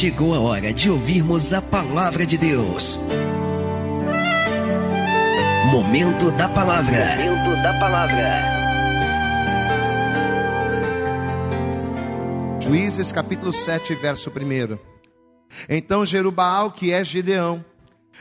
[0.00, 2.98] chegou a hora de ouvirmos a palavra de Deus.
[5.70, 7.04] Momento da palavra.
[7.18, 8.40] Momento da palavra.
[12.62, 14.78] Juízes capítulo 7, verso 1.
[15.68, 17.62] Então Jerubaal, que é Gideão,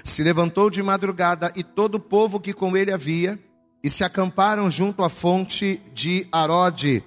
[0.03, 3.39] se levantou de madrugada e todo o povo que com ele havia,
[3.81, 7.01] e se acamparam junto à fonte de Arode,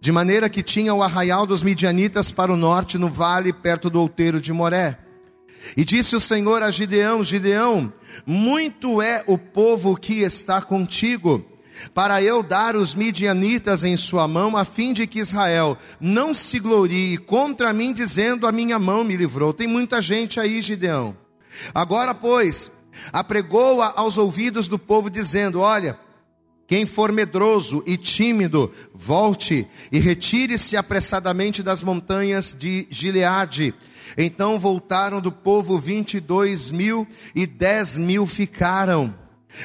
[0.00, 4.00] de maneira que tinha o arraial dos midianitas para o norte, no vale, perto do
[4.00, 4.98] outeiro de Moré.
[5.76, 7.92] E disse o Senhor a Gideão: Gideão,
[8.24, 11.44] muito é o povo que está contigo,
[11.92, 16.58] para eu dar os midianitas em sua mão, a fim de que Israel não se
[16.58, 19.52] glorie contra mim, dizendo: A minha mão me livrou.
[19.52, 21.14] Tem muita gente aí, Gideão.
[21.74, 22.70] Agora, pois,
[23.12, 25.98] apregou-a aos ouvidos do povo, dizendo: Olha,
[26.70, 33.74] quem for medroso e tímido, volte e retire-se apressadamente das montanhas de Gileade.
[34.16, 39.12] Então voltaram do povo vinte e dois mil e dez mil ficaram.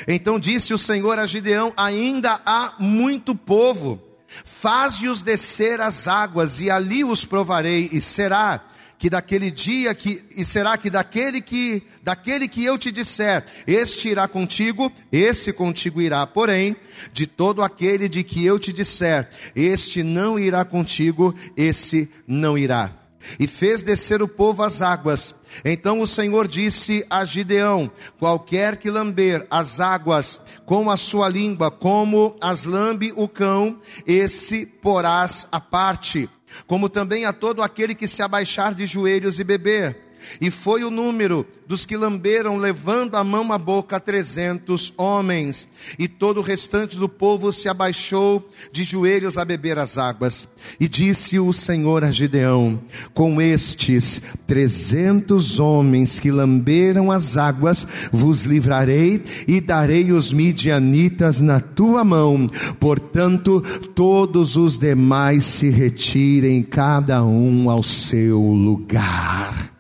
[0.08, 4.02] Então disse o Senhor a Gideão: Ainda há muito povo,
[4.44, 8.66] faze-os descer as águas, e ali os provarei, e será
[9.06, 14.10] que daquele dia que e será que daquele que daquele que eu te disser, este
[14.10, 16.26] irá contigo, esse contigo irá.
[16.26, 16.76] Porém,
[17.14, 22.92] de todo aquele de que eu te disser, este não irá contigo, esse não irá.
[23.40, 25.36] E fez descer o povo às águas.
[25.64, 31.70] Então o Senhor disse a Gideão: Qualquer que lamber as águas com a sua língua,
[31.70, 36.28] como as lambe o cão, esse porás à parte
[36.68, 40.05] como também a todo aquele que se abaixar de joelhos e beber.
[40.40, 45.68] E foi o número dos que lamberam, levando a mão à boca, trezentos homens.
[45.98, 50.48] E todo o restante do povo se abaixou de joelhos a beber as águas.
[50.80, 52.80] E disse o Senhor a Gideão:
[53.14, 61.60] Com estes trezentos homens que lamberam as águas, vos livrarei e darei os midianitas na
[61.60, 62.50] tua mão.
[62.80, 63.62] Portanto,
[63.94, 69.75] todos os demais se retirem, cada um ao seu lugar.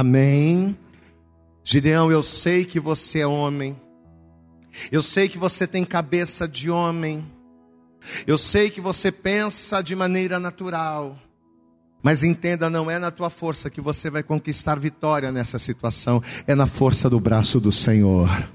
[0.00, 0.74] Amém.
[1.62, 3.78] Gideão, eu sei que você é homem.
[4.90, 7.22] Eu sei que você tem cabeça de homem.
[8.26, 11.18] Eu sei que você pensa de maneira natural.
[12.02, 16.54] Mas entenda, não é na tua força que você vai conquistar vitória nessa situação, é
[16.54, 18.48] na força do braço do Senhor.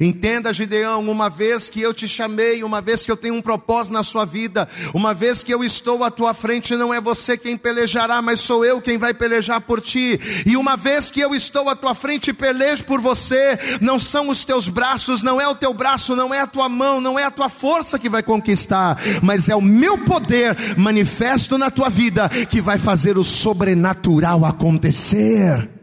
[0.00, 3.92] Entenda, Gideão, uma vez que eu te chamei, uma vez que eu tenho um propósito
[3.92, 7.56] na sua vida, uma vez que eu estou à tua frente, não é você quem
[7.56, 10.18] pelejará, mas sou eu quem vai pelejar por ti.
[10.46, 14.28] E uma vez que eu estou à tua frente e pelejo por você, não são
[14.28, 17.24] os teus braços, não é o teu braço, não é a tua mão, não é
[17.24, 22.28] a tua força que vai conquistar, mas é o meu poder manifesto na tua vida
[22.28, 25.73] que vai fazer o sobrenatural acontecer.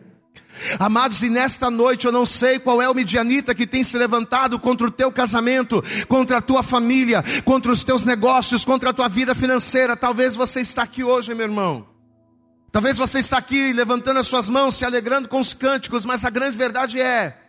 [0.80, 4.60] Amados, e nesta noite eu não sei qual é o medianita que tem se levantado
[4.60, 9.08] contra o teu casamento, contra a tua família, contra os teus negócios, contra a tua
[9.08, 9.96] vida financeira.
[9.96, 11.88] Talvez você está aqui hoje, meu irmão.
[12.72, 16.30] Talvez você está aqui levantando as suas mãos, se alegrando com os cânticos, mas a
[16.30, 17.41] grande verdade é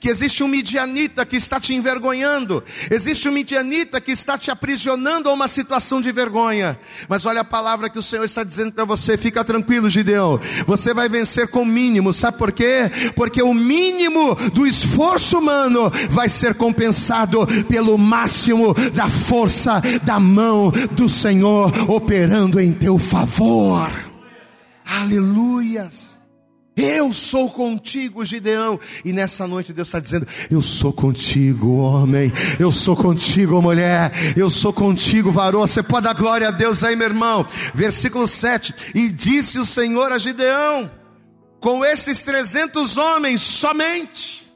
[0.00, 5.28] que existe um midianita que está te envergonhando, existe um midianita que está te aprisionando
[5.28, 6.78] a uma situação de vergonha.
[7.08, 10.38] Mas olha a palavra que o Senhor está dizendo para você, fica tranquilo, Gideão.
[10.66, 12.90] Você vai vencer com o mínimo, sabe por quê?
[13.14, 20.72] Porque o mínimo do esforço humano vai ser compensado pelo máximo da força da mão
[20.92, 23.90] do Senhor operando em teu favor.
[24.84, 26.17] Aleluias.
[26.78, 28.78] Eu sou contigo, Gideão.
[29.04, 32.32] E nessa noite Deus está dizendo: Eu sou contigo, homem.
[32.56, 34.12] Eu sou contigo, mulher.
[34.36, 35.60] Eu sou contigo, varão.
[35.60, 37.44] Você pode dar glória a Deus aí, meu irmão.
[37.74, 40.88] Versículo 7: E disse o Senhor a Gideão:
[41.58, 44.46] Com esses trezentos homens somente.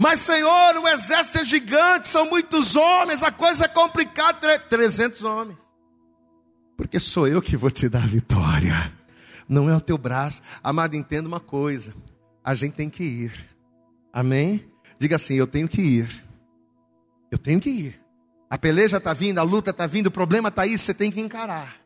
[0.00, 4.58] Mas, Senhor, o exército é gigante, são muitos homens, a coisa é complicada.
[4.58, 5.58] Trezentos homens.
[6.76, 8.92] Porque sou eu que vou te dar a vitória
[9.48, 10.42] não é o teu braço.
[10.62, 11.94] Amado, entenda uma coisa:
[12.44, 13.32] a gente tem que ir.
[14.12, 14.64] Amém?
[14.98, 16.24] Diga assim: eu tenho que ir.
[17.30, 18.00] Eu tenho que ir.
[18.48, 21.20] A peleja está vindo, a luta está vindo, o problema está aí, você tem que
[21.20, 21.76] encarar.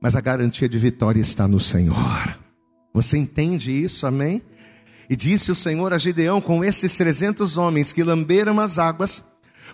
[0.00, 2.38] Mas a garantia de vitória está no Senhor.
[2.92, 4.42] Você entende isso, amém?
[5.08, 9.22] E disse o Senhor a Gideão: Com esses trezentos homens que lamberam as águas,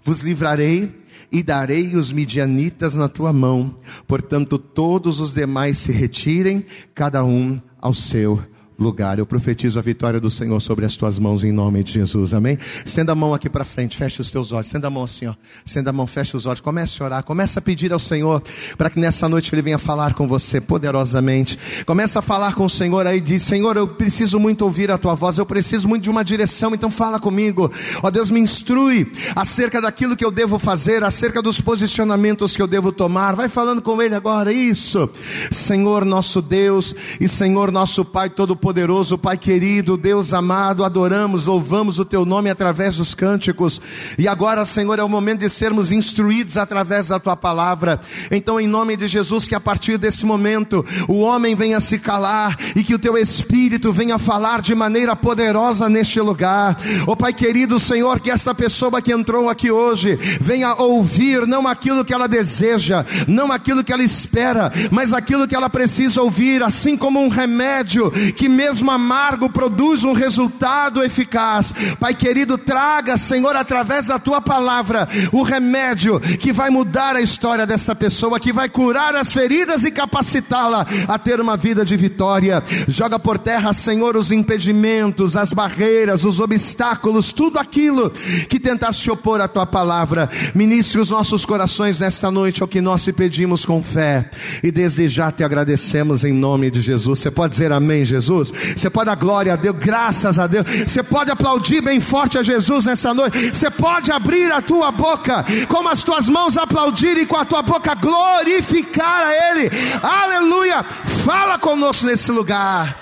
[0.02, 0.92] vos livrarei
[1.30, 3.76] e darei os midianitas na tua mão.
[4.06, 6.64] Portanto, todos os demais se retirem,
[6.94, 8.42] cada um ao seu
[8.78, 9.18] lugar.
[9.18, 12.58] Eu profetizo a vitória do Senhor sobre as tuas mãos em nome de Jesus, amém?
[12.84, 15.34] Estenda a mão aqui para frente, feche os teus olhos, estenda a mão assim, ó.
[15.64, 18.42] Estenda a mão, feche os olhos, comece a orar, comece a pedir ao Senhor
[18.76, 21.58] para que nessa noite Ele venha falar com você poderosamente.
[21.86, 25.14] Comece a falar com o Senhor aí, diz: Senhor, eu preciso muito ouvir a tua
[25.14, 27.70] voz, eu preciso muito de uma direção, então fala comigo.
[28.02, 32.66] Ó Deus, me instrui acerca daquilo que eu devo fazer, acerca dos posicionamentos que eu
[32.66, 33.34] devo tomar.
[33.34, 35.08] Vai falando com Ele agora, isso.
[35.50, 38.30] Senhor nosso Deus e Senhor nosso Pai
[38.62, 43.80] Todo-Poderoso poderoso Pai querido, Deus amado, adoramos, louvamos o Teu nome através dos cânticos.
[44.16, 48.00] E agora, Senhor, é o momento de sermos instruídos através da Tua palavra.
[48.30, 52.56] Então, em nome de Jesus, que a partir desse momento o homem venha se calar
[52.76, 56.76] e que o Teu Espírito venha falar de maneira poderosa neste lugar.
[57.06, 62.04] Oh, Pai querido, Senhor, que esta pessoa que entrou aqui hoje venha ouvir não aquilo
[62.04, 66.96] que ela deseja, não aquilo que ela espera, mas aquilo que ela precisa ouvir, assim
[66.96, 71.72] como um remédio que mesmo amargo produz um resultado eficaz.
[71.98, 77.66] Pai querido, traga, Senhor, através da tua palavra, o remédio que vai mudar a história
[77.66, 82.62] desta pessoa, que vai curar as feridas e capacitá-la a ter uma vida de vitória.
[82.88, 88.10] Joga por terra, Senhor, os impedimentos, as barreiras, os obstáculos, tudo aquilo
[88.48, 90.28] que tentar se opor à tua palavra.
[90.54, 94.30] Ministre os nossos corações nesta noite, é o que nós te pedimos com fé.
[94.62, 97.20] E desde já te agradecemos em nome de Jesus.
[97.20, 98.41] Você pode dizer amém, Jesus?
[98.50, 100.64] Você pode dar glória a Deus, graças a Deus.
[100.86, 103.50] Você pode aplaudir bem forte a Jesus nessa noite.
[103.50, 107.94] Você pode abrir a tua boca, como as tuas mãos aplaudirem com a tua boca
[107.94, 109.70] glorificar a Ele.
[110.02, 110.82] Aleluia!
[111.24, 112.98] Fala conosco nesse lugar.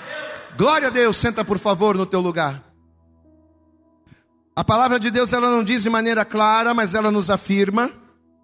[0.57, 1.17] Glória a Deus.
[1.17, 2.61] Senta por favor no teu lugar.
[4.55, 7.89] A palavra de Deus ela não diz de maneira clara, mas ela nos afirma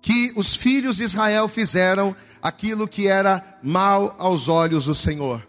[0.01, 5.45] que os filhos de Israel fizeram aquilo que era mal aos olhos do Senhor.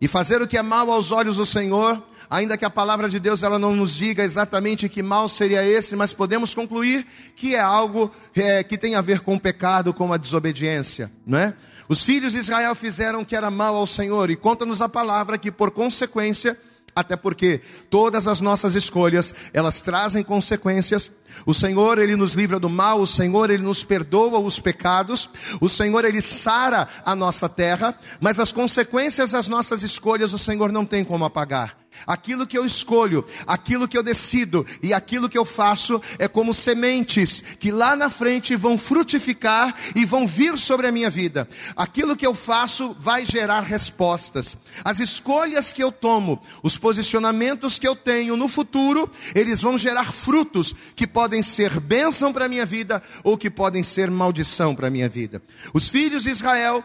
[0.00, 3.18] E fazer o que é mal aos olhos do Senhor, ainda que a palavra de
[3.18, 7.60] Deus ela não nos diga exatamente que mal seria esse, mas podemos concluir que é
[7.60, 11.54] algo é, que tem a ver com o pecado, com a desobediência, não é?
[11.88, 15.38] Os filhos de Israel fizeram o que era mal ao Senhor, e conta-nos a palavra
[15.38, 16.58] que por consequência,
[16.96, 17.60] até porque
[17.90, 21.12] todas as nossas escolhas, elas trazem consequências,
[21.44, 25.28] o Senhor, Ele nos livra do mal, o Senhor, Ele nos perdoa os pecados,
[25.60, 30.72] o Senhor, Ele sara a nossa terra, mas as consequências das nossas escolhas, o Senhor
[30.72, 31.76] não tem como apagar.
[32.06, 36.52] Aquilo que eu escolho, aquilo que eu decido e aquilo que eu faço é como
[36.52, 41.48] sementes que lá na frente vão frutificar e vão vir sobre a minha vida.
[41.76, 44.56] Aquilo que eu faço vai gerar respostas.
[44.84, 50.12] As escolhas que eu tomo, os posicionamentos que eu tenho no futuro, eles vão gerar
[50.12, 54.88] frutos que podem ser bênção para a minha vida ou que podem ser maldição para
[54.88, 55.42] a minha vida.
[55.72, 56.82] Os filhos de Israel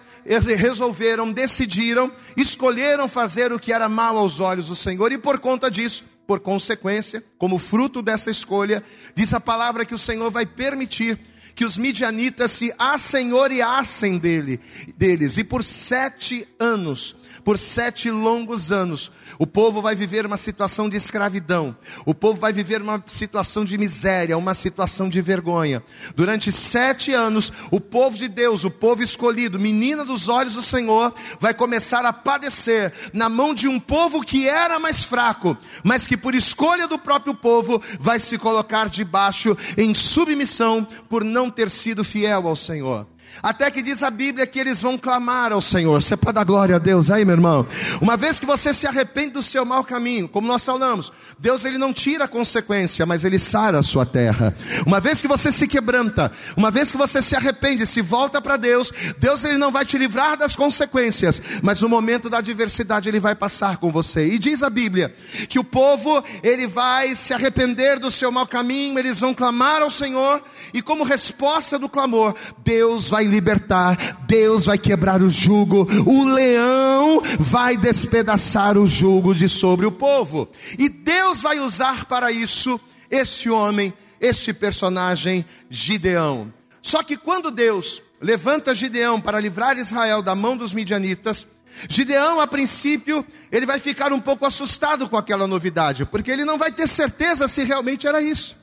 [0.58, 5.72] resolveram, decidiram, escolheram fazer o que era mal aos olhos do Senhor e por conta
[5.72, 8.84] disso, por consequência, como fruto dessa escolha,
[9.16, 11.18] diz a palavra que o Senhor vai permitir
[11.56, 14.60] que os midianitas se assenhoreassem dele,
[14.98, 20.90] deles, e por sete anos por sete longos anos, o povo vai viver uma situação
[20.90, 21.76] de escravidão,
[22.06, 25.84] o povo vai viver uma situação de miséria, uma situação de vergonha.
[26.16, 31.14] Durante sete anos, o povo de Deus, o povo escolhido, menina dos olhos do Senhor,
[31.40, 36.18] vai começar a padecer na mão de um povo que era mais fraco, mas que
[36.18, 42.04] por escolha do próprio povo vai se colocar debaixo em submissão por não ter sido
[42.04, 43.08] fiel ao Senhor.
[43.42, 46.02] Até que diz a Bíblia que eles vão clamar ao Senhor.
[46.02, 47.66] Você pode dar glória a Deus aí, meu irmão.
[48.00, 51.78] Uma vez que você se arrepende do seu mau caminho, como nós falamos, Deus ele
[51.78, 54.56] não tira a consequência, mas ele sara a sua terra.
[54.86, 58.58] Uma vez que você se quebranta, uma vez que você se arrepende, se volta para
[58.58, 63.20] Deus, Deus ele não vai te livrar das consequências, mas no momento da adversidade ele
[63.20, 64.28] vai passar com você.
[64.28, 65.14] E diz a Bíblia
[65.50, 69.90] que o povo ele vai se arrepender do seu mau caminho, eles vão clamar ao
[69.90, 70.42] Senhor
[70.74, 76.26] e como resposta do clamor, Deus vai vai libertar, Deus vai quebrar o jugo, o
[76.26, 82.80] leão vai despedaçar o jugo de sobre o povo, e Deus vai usar para isso
[83.10, 86.52] esse homem, este personagem Gideão.
[86.82, 91.46] Só que quando Deus levanta Gideão para livrar Israel da mão dos midianitas,
[91.88, 96.58] Gideão, a princípio, ele vai ficar um pouco assustado com aquela novidade, porque ele não
[96.58, 98.58] vai ter certeza se realmente era isso,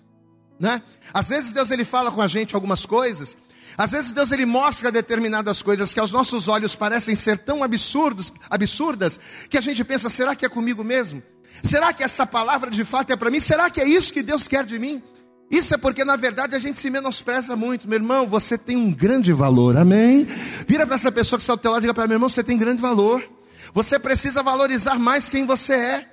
[0.59, 0.83] né?
[1.15, 3.37] Às vezes Deus ele fala com a gente algumas coisas
[3.79, 8.33] às vezes Deus ele mostra determinadas coisas que aos nossos olhos parecem ser tão absurdos,
[8.51, 11.23] absurdas, que a gente pensa, será que é comigo mesmo?
[11.63, 13.39] Será que essa palavra de fato é para mim?
[13.39, 15.01] Será que é isso que Deus quer de mim?
[15.49, 17.89] Isso é porque na verdade a gente se menospreza muito.
[17.89, 19.77] Meu irmão, você tem um grande valor.
[19.77, 20.25] Amém?
[20.67, 22.43] Vira para essa pessoa que está ao teu lado e diga para meu irmão, você
[22.43, 23.23] tem grande valor.
[23.73, 26.09] Você precisa valorizar mais quem você é.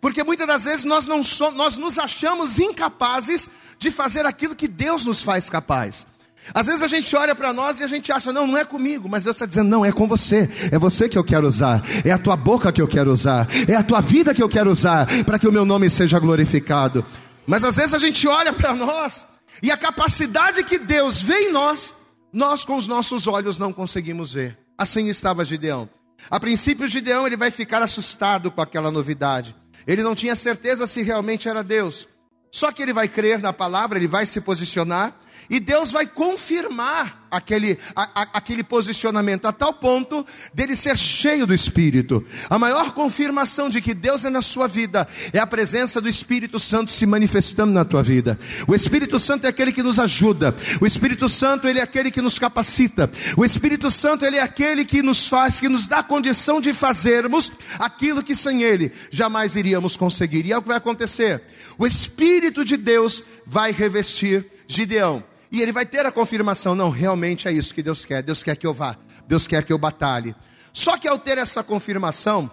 [0.00, 4.68] Porque muitas das vezes nós, não somos, nós nos achamos incapazes de fazer aquilo que
[4.68, 6.06] Deus nos faz capaz.
[6.54, 9.08] Às vezes a gente olha para nós e a gente acha, não, não é comigo,
[9.08, 12.10] mas Deus está dizendo, não, é com você, é você que eu quero usar, é
[12.10, 15.06] a tua boca que eu quero usar, é a tua vida que eu quero usar,
[15.24, 17.04] para que o meu nome seja glorificado.
[17.46, 19.26] Mas às vezes a gente olha para nós
[19.62, 21.94] e a capacidade que Deus vê em nós,
[22.32, 24.58] nós com os nossos olhos não conseguimos ver.
[24.76, 25.88] Assim estava Gideão.
[26.30, 29.54] A princípio, Gideão ele vai ficar assustado com aquela novidade.
[29.86, 32.08] Ele não tinha certeza se realmente era Deus.
[32.50, 35.14] Só que ele vai crer na palavra, ele vai se posicionar,
[35.50, 41.46] e Deus vai confirmar aquele, a, a, aquele posicionamento, a tal ponto dele ser cheio
[41.46, 42.24] do Espírito.
[42.48, 46.58] A maior confirmação de que Deus é na sua vida é a presença do Espírito
[46.58, 48.38] Santo se manifestando na tua vida.
[48.66, 52.22] O Espírito Santo é aquele que nos ajuda, o Espírito Santo ele é aquele que
[52.22, 56.60] nos capacita, o Espírito Santo ele é aquele que nos faz, que nos dá condição
[56.60, 60.46] de fazermos aquilo que sem ele jamais iríamos conseguir.
[60.46, 61.42] E é o que vai acontecer.
[61.76, 65.27] O Espírito de Deus vai revestir Gideão.
[65.50, 68.22] E ele vai ter a confirmação: não, realmente é isso que Deus quer.
[68.22, 70.34] Deus quer que eu vá, Deus quer que eu batalhe.
[70.72, 72.50] Só que ao ter essa confirmação,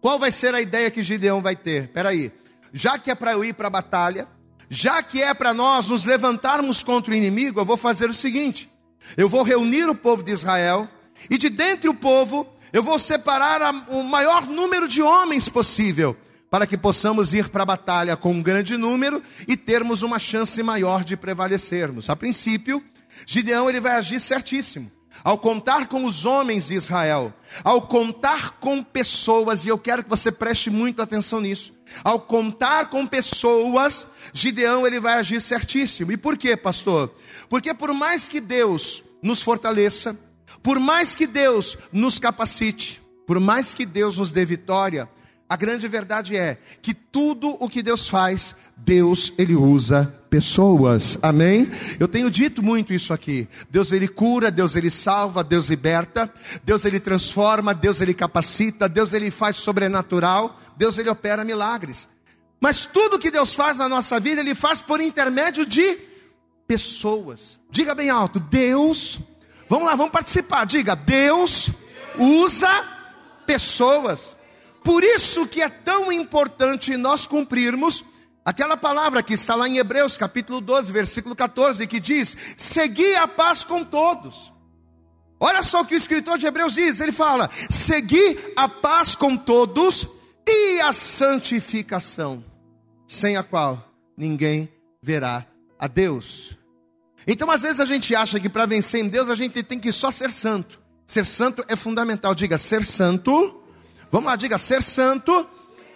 [0.00, 1.88] qual vai ser a ideia que Gideão vai ter?
[1.88, 2.32] Peraí,
[2.72, 4.26] já que é para eu ir para a batalha,
[4.68, 8.70] já que é para nós nos levantarmos contra o inimigo, eu vou fazer o seguinte:
[9.16, 10.88] eu vou reunir o povo de Israel,
[11.30, 16.16] e de dentre o povo, eu vou separar a, o maior número de homens possível
[16.54, 20.62] para que possamos ir para a batalha com um grande número e termos uma chance
[20.62, 22.08] maior de prevalecermos.
[22.08, 22.80] A princípio,
[23.26, 24.88] Gideão ele vai agir certíssimo.
[25.24, 27.34] Ao contar com os homens de Israel,
[27.64, 31.74] ao contar com pessoas, e eu quero que você preste muito atenção nisso.
[32.04, 36.12] Ao contar com pessoas, Gideão ele vai agir certíssimo.
[36.12, 37.12] E por quê, pastor?
[37.48, 40.16] Porque por mais que Deus nos fortaleça,
[40.62, 45.08] por mais que Deus nos capacite, por mais que Deus nos dê vitória,
[45.54, 51.16] a grande verdade é que tudo o que Deus faz, Deus ele usa pessoas.
[51.22, 51.70] Amém?
[52.00, 53.48] Eu tenho dito muito isso aqui.
[53.70, 56.28] Deus ele cura, Deus ele salva, Deus liberta,
[56.64, 62.08] Deus ele transforma, Deus ele capacita, Deus ele faz sobrenatural, Deus ele opera milagres.
[62.60, 65.98] Mas tudo que Deus faz na nossa vida, ele faz por intermédio de
[66.66, 67.60] pessoas.
[67.70, 69.20] Diga bem alto, Deus.
[69.68, 70.64] Vamos lá, vamos participar.
[70.64, 71.70] Diga, Deus
[72.18, 72.68] usa
[73.46, 74.33] pessoas.
[74.84, 78.04] Por isso que é tão importante nós cumprirmos
[78.44, 83.26] aquela palavra que está lá em Hebreus, capítulo 12, versículo 14, que diz: "Segui a
[83.26, 84.52] paz com todos".
[85.40, 89.38] Olha só o que o escritor de Hebreus diz, ele fala: "Segui a paz com
[89.38, 90.06] todos
[90.46, 92.44] e a santificação,
[93.08, 94.68] sem a qual ninguém
[95.02, 95.46] verá
[95.78, 96.58] a Deus".
[97.26, 99.90] Então, às vezes a gente acha que para vencer em Deus a gente tem que
[99.90, 100.78] só ser santo.
[101.06, 102.34] Ser santo é fundamental.
[102.34, 103.63] Diga, ser santo
[104.10, 105.46] Vamos lá, diga: ser santo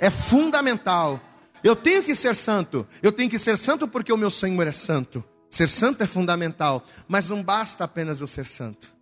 [0.01, 1.21] é fundamental.
[1.63, 2.87] Eu tenho que ser santo.
[3.03, 5.25] Eu tenho que ser santo porque o meu Senhor é santo.
[5.51, 8.95] Ser santo é fundamental, mas não basta apenas eu ser santo.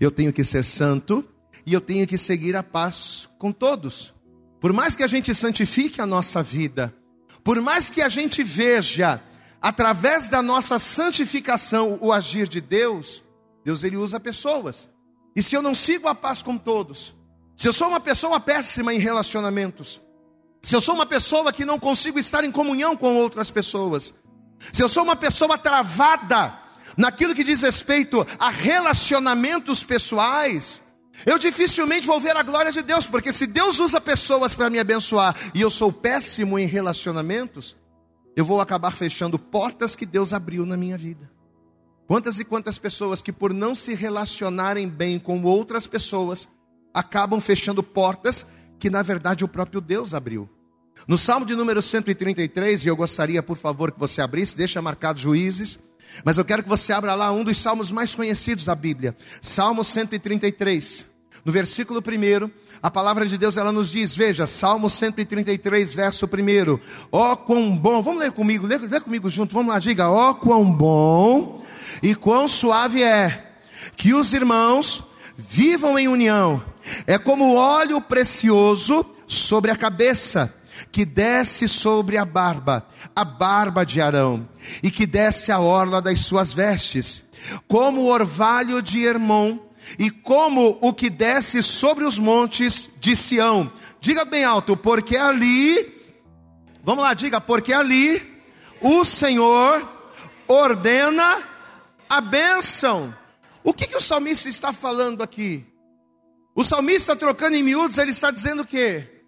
[0.00, 1.24] Eu tenho que ser santo
[1.66, 4.14] e eu tenho que seguir a paz com todos.
[4.60, 6.94] Por mais que a gente santifique a nossa vida,
[7.44, 9.22] por mais que a gente veja
[9.60, 13.22] através da nossa santificação o agir de Deus,
[13.64, 14.88] Deus ele usa pessoas.
[15.36, 17.14] E se eu não sigo a paz com todos,
[17.60, 20.00] se eu sou uma pessoa péssima em relacionamentos,
[20.62, 24.14] se eu sou uma pessoa que não consigo estar em comunhão com outras pessoas,
[24.72, 26.58] se eu sou uma pessoa travada
[26.96, 30.80] naquilo que diz respeito a relacionamentos pessoais,
[31.26, 34.78] eu dificilmente vou ver a glória de Deus, porque se Deus usa pessoas para me
[34.78, 37.76] abençoar e eu sou péssimo em relacionamentos,
[38.34, 41.30] eu vou acabar fechando portas que Deus abriu na minha vida.
[42.06, 46.48] Quantas e quantas pessoas que por não se relacionarem bem com outras pessoas,
[46.92, 48.46] acabam fechando portas
[48.78, 50.48] que na verdade o próprio Deus abriu.
[51.06, 55.18] No Salmo de número 133, e eu gostaria, por favor, que você abrisse, deixa marcado
[55.18, 55.78] Juízes,
[56.24, 59.84] mas eu quero que você abra lá um dos salmos mais conhecidos da Bíblia, Salmo
[59.84, 61.06] 133.
[61.44, 62.50] No versículo 1,
[62.82, 66.78] a palavra de Deus ela nos diz, veja, Salmo 133, verso 1.
[67.12, 70.30] Ó oh, quão bom, vamos ler comigo, lê, lê comigo junto, vamos lá, diga, ó
[70.30, 71.64] oh, quão bom
[72.02, 73.54] e quão suave é
[73.96, 75.04] que os irmãos
[75.36, 76.62] vivam em união.
[77.06, 80.54] É como óleo precioso sobre a cabeça,
[80.90, 84.48] que desce sobre a barba, a barba de Arão,
[84.82, 87.24] e que desce a orla das suas vestes,
[87.68, 89.58] como o orvalho de Hermon,
[89.98, 93.70] e como o que desce sobre os montes de Sião.
[94.00, 95.94] Diga bem alto, porque ali,
[96.82, 98.22] vamos lá, diga, porque ali
[98.80, 99.88] o Senhor
[100.46, 101.42] ordena
[102.08, 103.14] a bênção.
[103.62, 105.66] O que, que o salmista está falando aqui?
[106.60, 109.24] O salmista trocando em miúdos, ele está dizendo o quê?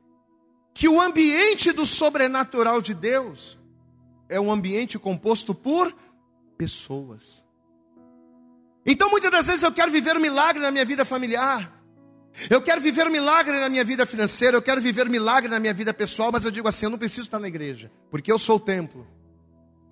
[0.75, 3.57] Que o ambiente do sobrenatural de Deus
[4.29, 5.97] é um ambiente composto por
[6.59, 7.43] pessoas.
[8.85, 11.73] Então muitas das vezes eu quero viver um milagre na minha vida familiar.
[12.51, 15.59] Eu quero viver um milagre na minha vida financeira, eu quero viver um milagre na
[15.59, 18.39] minha vida pessoal, mas eu digo assim, eu não preciso estar na igreja, porque eu
[18.39, 19.09] sou o templo.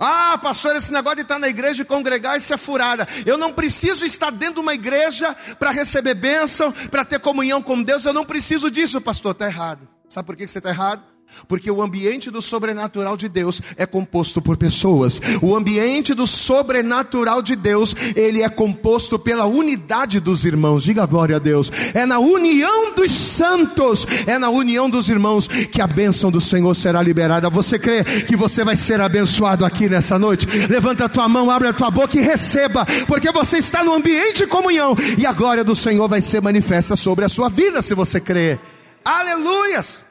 [0.02, 3.07] Ah, pastor, esse negócio de estar na igreja e congregar, isso é furada.
[3.26, 7.83] Eu não preciso estar dentro de uma igreja para receber bênção, para ter comunhão com
[7.83, 8.07] Deus.
[8.07, 9.33] Eu não preciso disso, pastor.
[9.33, 9.87] Está errado.
[10.09, 11.02] Sabe por que você está errado?
[11.49, 15.20] Porque o ambiente do sobrenatural de Deus é composto por pessoas.
[15.42, 20.84] O ambiente do sobrenatural de Deus, ele é composto pela unidade dos irmãos.
[20.84, 21.70] Diga glória a Deus.
[21.94, 26.75] É na união dos santos, é na união dos irmãos que a bênção do Senhor
[26.75, 27.50] será liberada.
[27.50, 30.46] Você crê que você vai ser abençoado aqui nessa noite?
[30.68, 34.38] Levanta a tua mão, abre a tua boca e receba, porque você está no ambiente
[34.38, 37.94] de comunhão e a glória do Senhor vai ser manifesta sobre a sua vida se
[37.94, 38.58] você crê.
[39.04, 40.10] Aleluias!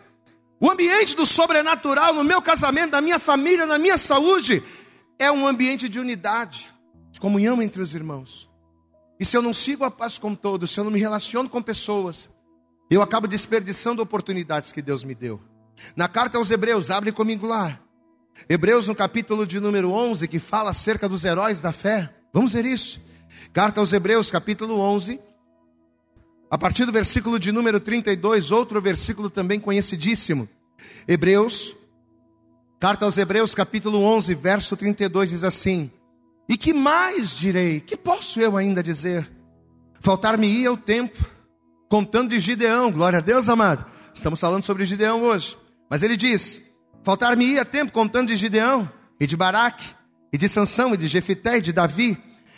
[0.60, 4.62] O ambiente do sobrenatural no meu casamento, na minha família, na minha saúde,
[5.18, 6.70] é um ambiente de unidade,
[7.12, 8.50] de comunhão entre os irmãos.
[9.20, 11.62] E se eu não sigo a paz com todos, se eu não me relaciono com
[11.62, 12.30] pessoas,
[12.89, 15.39] eu acabo desperdiçando oportunidades que Deus me deu.
[15.96, 17.80] Na carta aos Hebreus, abre comigo lá.
[18.50, 22.13] Hebreus no capítulo de número 11, que fala acerca dos heróis da fé.
[22.34, 23.01] Vamos ver isso.
[23.54, 25.20] Carta aos Hebreus, capítulo 11,
[26.50, 30.50] a partir do versículo de número 32, outro versículo também conhecidíssimo.
[31.08, 31.75] Hebreus,
[32.79, 35.91] carta aos Hebreus, capítulo 11, verso 32 diz assim:
[36.48, 37.79] E que mais direi?
[37.79, 39.29] Que posso eu ainda dizer?
[40.00, 41.24] Faltar-me-ia o tempo,
[41.88, 43.86] contando de Gideão, glória a Deus, amado.
[44.13, 45.56] Estamos falando sobre Gideão hoje.
[45.88, 46.63] Mas ele diz:
[47.03, 48.89] Faltar-me-ia tempo contando de Gideão,
[49.20, 49.86] e de Baraque,
[50.34, 52.18] e de Sansão, e de Jefité, e de Davi,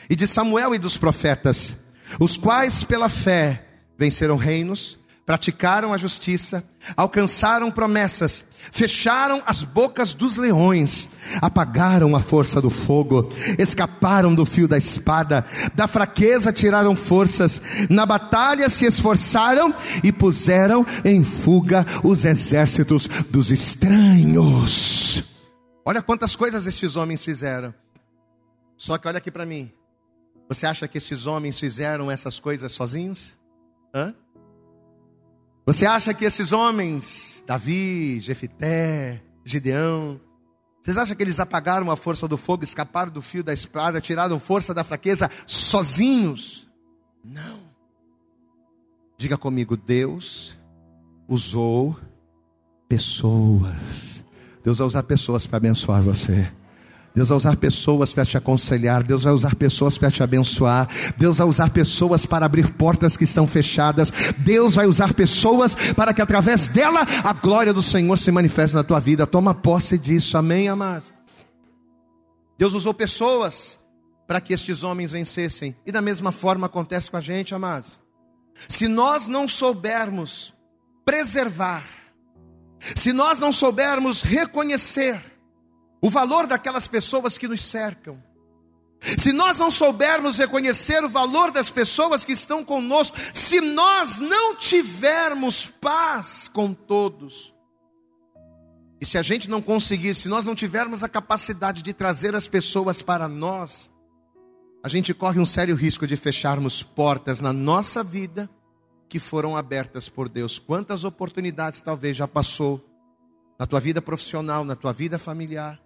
[0.10, 1.76] e de Samuel e dos profetas,
[2.22, 3.68] os quais pela fé
[4.02, 6.64] venceram reinos, praticaram a justiça,
[6.98, 11.08] alcançaram promessas, fecharam as bocas dos leões,
[11.40, 13.30] apagaram a força do fogo,
[13.60, 19.72] escaparam do fio da espada, da fraqueza tiraram forças, na batalha se esforçaram
[20.04, 25.24] e puseram em fuga os exércitos dos estranhos.
[25.86, 27.72] Olha quantas coisas esses homens fizeram.
[28.76, 29.72] Só que olha aqui para mim.
[30.50, 33.40] Você acha que esses homens fizeram essas coisas sozinhos?
[33.94, 34.14] Hã?
[35.66, 40.20] Você acha que esses homens, Davi, Jefité, Gideão,
[40.82, 44.40] vocês acham que eles apagaram a força do fogo, escaparam do fio da espada, tiraram
[44.40, 46.68] força da fraqueza sozinhos?
[47.24, 47.60] Não.
[49.18, 50.58] Diga comigo, Deus
[51.28, 51.96] usou
[52.90, 54.26] pessoas.
[54.64, 56.52] Deus vai usar pessoas para abençoar você.
[57.14, 61.40] Deus vai usar pessoas para te aconselhar, Deus vai usar pessoas para te abençoar, Deus
[61.40, 66.22] vai usar pessoas para abrir portas que estão fechadas, Deus vai usar pessoas para que
[66.22, 69.28] através dela a glória do Senhor se manifeste na tua vida.
[69.28, 71.14] Toma posse disso, amém, amados?
[72.58, 73.80] Deus usou pessoas
[74.28, 78.00] para que estes homens vencessem, e da mesma forma acontece com a gente, amados.
[78.70, 80.54] Se nós não soubermos
[81.04, 81.84] preservar,
[82.96, 85.20] se nós não soubermos reconhecer,
[86.02, 88.22] o valor daquelas pessoas que nos cercam.
[89.00, 94.56] Se nós não soubermos reconhecer o valor das pessoas que estão conosco, se nós não
[94.56, 97.54] tivermos paz com todos,
[99.00, 102.48] e se a gente não conseguir, se nós não tivermos a capacidade de trazer as
[102.48, 103.90] pessoas para nós,
[104.84, 108.48] a gente corre um sério risco de fecharmos portas na nossa vida
[109.10, 110.60] que foram abertas por Deus.
[110.60, 112.84] Quantas oportunidades talvez já passou
[113.58, 115.82] na tua vida profissional, na tua vida familiar,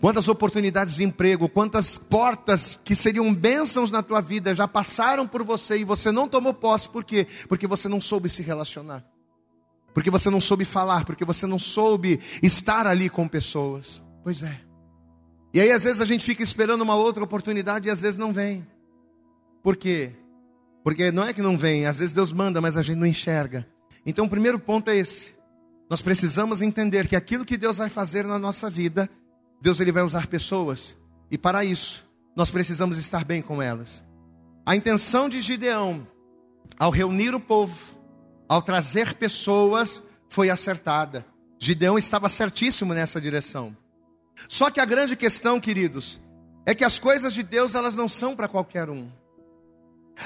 [0.00, 5.42] Quantas oportunidades de emprego, quantas portas que seriam bênçãos na tua vida já passaram por
[5.42, 7.26] você e você não tomou posse, por quê?
[7.48, 9.04] Porque você não soube se relacionar,
[9.94, 14.02] porque você não soube falar, porque você não soube estar ali com pessoas.
[14.22, 14.60] Pois é.
[15.54, 18.32] E aí às vezes a gente fica esperando uma outra oportunidade e às vezes não
[18.32, 18.66] vem.
[19.62, 20.12] Por quê?
[20.82, 23.66] Porque não é que não vem, às vezes Deus manda, mas a gente não enxerga.
[24.04, 25.32] Então o primeiro ponto é esse.
[25.88, 29.08] Nós precisamos entender que aquilo que Deus vai fazer na nossa vida
[29.64, 30.94] Deus ele vai usar pessoas
[31.30, 34.04] e para isso nós precisamos estar bem com elas.
[34.66, 36.06] A intenção de Gideão
[36.78, 37.74] ao reunir o povo,
[38.46, 41.24] ao trazer pessoas, foi acertada.
[41.58, 43.74] Gideão estava certíssimo nessa direção.
[44.50, 46.20] Só que a grande questão, queridos,
[46.66, 49.08] é que as coisas de Deus elas não são para qualquer um.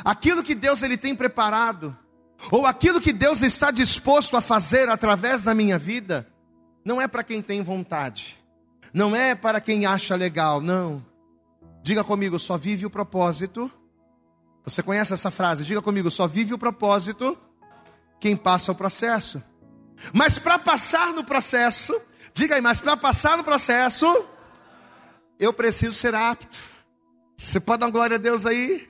[0.05, 1.97] Aquilo que Deus ele tem preparado,
[2.51, 6.27] ou aquilo que Deus está disposto a fazer através da minha vida,
[6.85, 8.37] não é para quem tem vontade.
[8.93, 11.05] Não é para quem acha legal, não.
[11.83, 13.71] Diga comigo, só vive o propósito.
[14.65, 15.65] Você conhece essa frase?
[15.65, 17.37] Diga comigo, só vive o propósito
[18.21, 19.43] quem passa o processo.
[20.13, 21.99] Mas para passar no processo,
[22.35, 24.07] diga aí, mas para passar no processo,
[25.39, 26.57] eu preciso ser apto.
[27.37, 28.89] Você pode dar glória a Deus aí?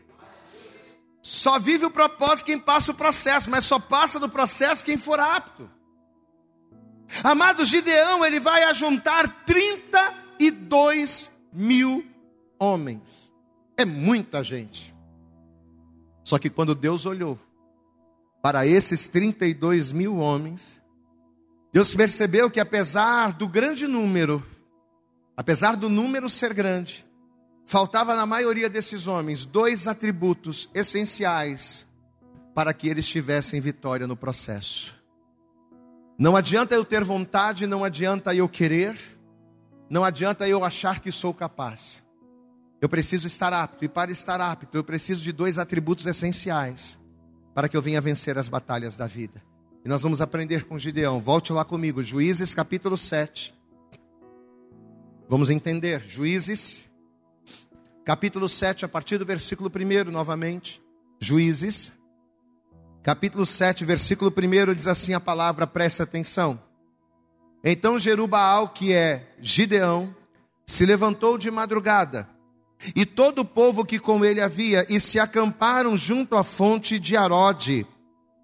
[1.22, 5.20] Só vive o propósito quem passa o processo, mas só passa no processo quem for
[5.20, 5.70] apto.
[7.22, 12.04] Amado Gideão, ele vai ajuntar 32 mil
[12.58, 13.30] homens.
[13.76, 14.94] É muita gente.
[16.24, 17.38] Só que quando Deus olhou
[18.42, 20.80] para esses 32 mil homens,
[21.72, 24.44] Deus percebeu que apesar do grande número,
[25.36, 27.06] apesar do número ser grande,
[27.64, 31.86] faltava na maioria desses homens dois atributos essenciais
[32.54, 34.97] para que eles tivessem vitória no processo.
[36.18, 38.98] Não adianta eu ter vontade, não adianta eu querer,
[39.88, 42.02] não adianta eu achar que sou capaz.
[42.80, 46.98] Eu preciso estar apto, e para estar apto, eu preciso de dois atributos essenciais
[47.54, 49.40] para que eu venha vencer as batalhas da vida.
[49.84, 51.20] E nós vamos aprender com Gideão.
[51.20, 53.54] Volte lá comigo, Juízes capítulo 7.
[55.28, 56.84] Vamos entender, Juízes,
[58.04, 60.82] capítulo 7, a partir do versículo 1 novamente.
[61.20, 61.92] Juízes,
[63.02, 66.60] capítulo 7, versículo 1 diz assim a palavra, preste atenção.
[67.64, 70.14] Então Jerubaal, que é Gideão,
[70.66, 72.28] se levantou de madrugada
[72.94, 77.16] e todo o povo que com ele havia, e se acamparam junto à fonte de
[77.16, 77.86] Arode,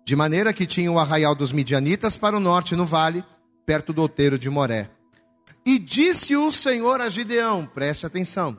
[0.04, 3.24] de maneira que tinha o arraial dos midianitas para o norte no vale,
[3.64, 4.90] perto do outeiro de Moré.
[5.64, 8.58] E disse o Senhor a Gideão, preste atenção,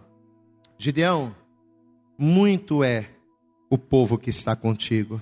[0.77, 1.35] Gideão,
[2.17, 3.09] muito é
[3.69, 5.21] o povo que está contigo.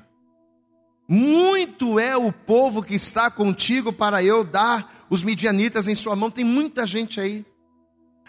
[1.14, 6.32] Muito é o povo que está contigo para eu dar os midianitas em sua mão.
[6.32, 7.46] Tem muita gente aí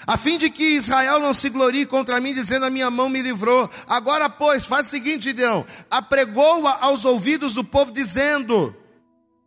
[0.06, 3.22] a fim de que Israel não se glorie contra mim, dizendo: A minha mão me
[3.22, 3.70] livrou.
[3.86, 8.76] Agora, pois, faz o seguinte, Gideão: apregou-a aos ouvidos do povo, dizendo: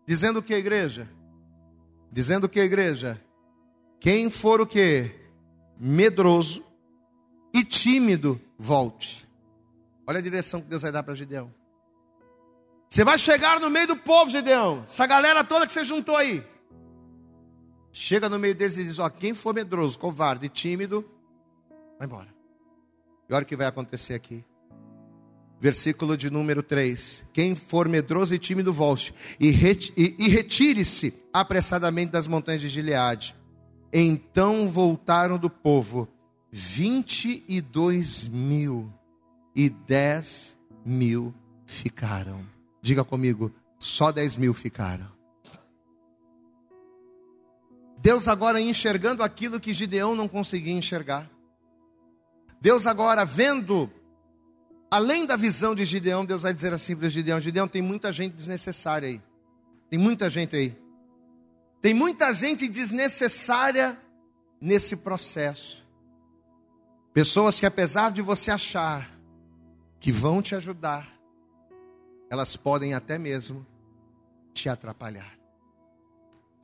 [0.07, 1.07] Dizendo o que, igreja?
[2.11, 3.21] Dizendo o que, igreja?
[3.99, 5.11] Quem for o que?
[5.79, 6.63] Medroso
[7.53, 9.29] e tímido, volte.
[10.07, 11.53] Olha a direção que Deus vai dar para Gideão.
[12.89, 14.83] Você vai chegar no meio do povo, Gideão.
[14.85, 16.43] Essa galera toda que você juntou aí
[17.97, 21.03] chega no meio deles e diz: Ó, quem for medroso, covarde tímido,
[21.97, 22.27] vai embora.
[23.27, 24.45] E olha o que vai acontecer aqui.
[25.59, 32.11] Versículo de número 3: Quem for medroso e tímido, volte e, e, e retire-se apressadamente
[32.11, 33.35] das montanhas de Gileade.
[33.91, 36.07] Então voltaram do povo
[36.51, 38.93] vinte e dois mil
[39.55, 41.33] e dez mil
[41.65, 42.56] ficaram.
[42.81, 45.11] Diga comigo, só dez mil ficaram.
[47.99, 51.29] Deus agora enxergando aquilo que Gideão não conseguia enxergar.
[52.61, 53.91] Deus agora vendo,
[54.89, 58.33] além da visão de Gideão, Deus vai dizer assim para Gideão: Gideão, tem muita gente
[58.33, 59.21] desnecessária aí.
[59.89, 60.77] Tem muita gente aí.
[61.81, 63.99] Tem muita gente desnecessária
[64.59, 65.85] nesse processo.
[67.13, 69.09] Pessoas que, apesar de você achar
[69.99, 71.07] que vão te ajudar,
[72.29, 73.65] elas podem até mesmo
[74.53, 75.37] te atrapalhar.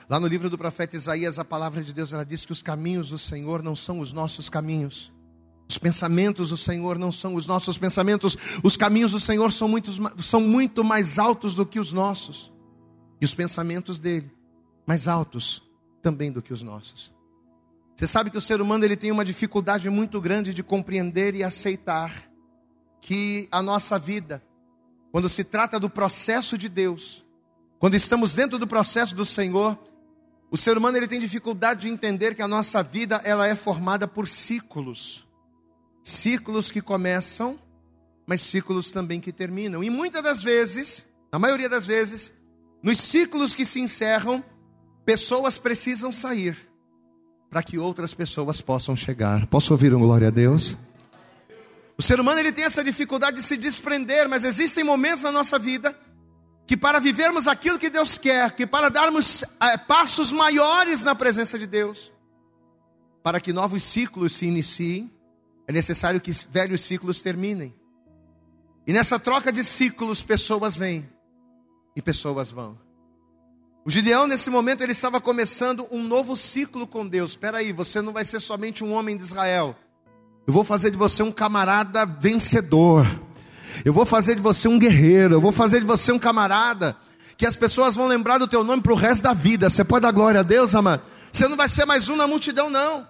[0.09, 3.09] Lá no livro do profeta Isaías, a palavra de Deus ela diz que os caminhos
[3.09, 5.13] do Senhor não são os nossos caminhos.
[5.69, 8.37] Os pensamentos do Senhor não são os nossos pensamentos.
[8.63, 12.51] Os caminhos do Senhor são muito, são muito mais altos do que os nossos.
[13.21, 14.29] E os pensamentos dele,
[14.85, 15.63] mais altos
[16.01, 17.13] também do que os nossos.
[17.95, 21.43] Você sabe que o ser humano ele tem uma dificuldade muito grande de compreender e
[21.43, 22.29] aceitar
[22.99, 24.43] que a nossa vida,
[25.13, 27.23] quando se trata do processo de Deus,
[27.77, 29.77] quando estamos dentro do processo do Senhor,
[30.49, 34.07] o ser humano ele tem dificuldade de entender que a nossa vida ela é formada
[34.07, 35.23] por ciclos.
[36.03, 37.59] Ciclos que começam,
[38.25, 39.83] mas ciclos também que terminam.
[39.83, 42.33] E muitas das vezes, na maioria das vezes,
[42.81, 44.43] nos ciclos que se encerram,
[45.05, 46.57] pessoas precisam sair
[47.51, 49.45] para que outras pessoas possam chegar.
[49.45, 50.75] Posso ouvir um glória a Deus?
[51.97, 55.59] O ser humano ele tem essa dificuldade de se desprender, mas existem momentos na nossa
[55.59, 55.97] vida
[56.65, 61.59] que para vivermos aquilo que Deus quer, que para darmos é, passos maiores na presença
[61.59, 62.11] de Deus,
[63.21, 65.11] para que novos ciclos se iniciem,
[65.67, 67.73] é necessário que velhos ciclos terminem.
[68.85, 71.09] E nessa troca de ciclos, pessoas vêm
[71.95, 72.77] e pessoas vão.
[73.85, 77.31] O Gideão, nesse momento, ele estava começando um novo ciclo com Deus.
[77.31, 79.75] Espera aí, você não vai ser somente um homem de Israel.
[80.45, 83.07] Eu vou fazer de você um camarada vencedor.
[83.85, 86.95] Eu vou fazer de você um guerreiro, eu vou fazer de você um camarada,
[87.37, 89.69] que as pessoas vão lembrar do teu nome para o resto da vida.
[89.69, 91.01] Você pode dar glória a Deus, amado?
[91.31, 93.07] Você não vai ser mais um na multidão, não.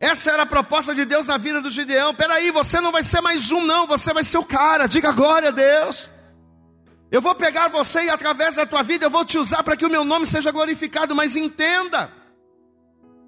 [0.00, 2.14] Essa era a proposta de Deus na vida do Gideão.
[2.14, 4.86] Peraí, você não vai ser mais um, não, você vai ser o cara.
[4.86, 6.10] Diga glória a Deus.
[7.10, 9.84] Eu vou pegar você e através da tua vida eu vou te usar para que
[9.84, 12.10] o meu nome seja glorificado, mas entenda.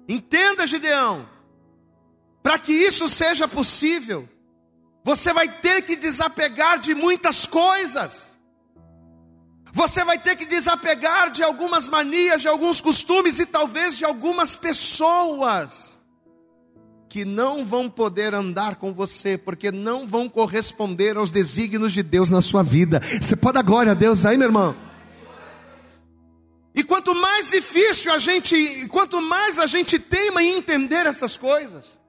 [0.09, 1.32] Entenda, Gideão.
[2.43, 4.27] Para que isso seja possível,
[5.03, 8.31] você vai ter que desapegar de muitas coisas.
[9.71, 14.55] Você vai ter que desapegar de algumas manias, de alguns costumes e talvez de algumas
[14.55, 15.99] pessoas
[17.09, 22.29] que não vão poder andar com você, porque não vão corresponder aos desígnios de Deus
[22.29, 23.01] na sua vida.
[23.21, 24.75] Você pode dar glória a Deus aí, meu irmão?
[26.75, 31.99] E quanto mais difícil a gente, quanto mais a gente teima em entender essas coisas,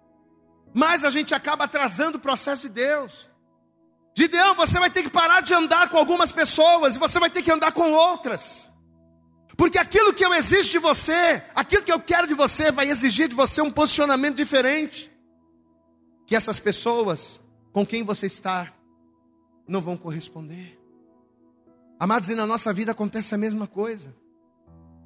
[0.74, 3.30] mais a gente acaba atrasando o processo de Deus.
[4.16, 7.42] Gideão, você vai ter que parar de andar com algumas pessoas e você vai ter
[7.42, 8.68] que andar com outras.
[9.56, 13.28] Porque aquilo que eu exijo de você, aquilo que eu quero de você, vai exigir
[13.28, 15.10] de você um posicionamento diferente.
[16.26, 17.40] Que essas pessoas
[17.72, 18.72] com quem você está
[19.66, 20.78] não vão corresponder.
[21.98, 24.14] Amados, e na nossa vida acontece a mesma coisa.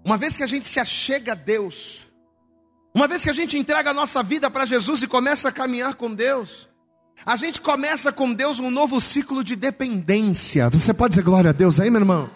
[0.05, 2.08] Uma vez que a gente se achega a Deus,
[2.99, 5.95] uma vez que a gente entrega a nossa vida para Jesus e começa a caminhar
[5.95, 6.69] com Deus,
[7.25, 10.69] a gente começa com Deus um novo ciclo de dependência.
[10.69, 12.29] Você pode dizer glória a Deus aí, meu irmão?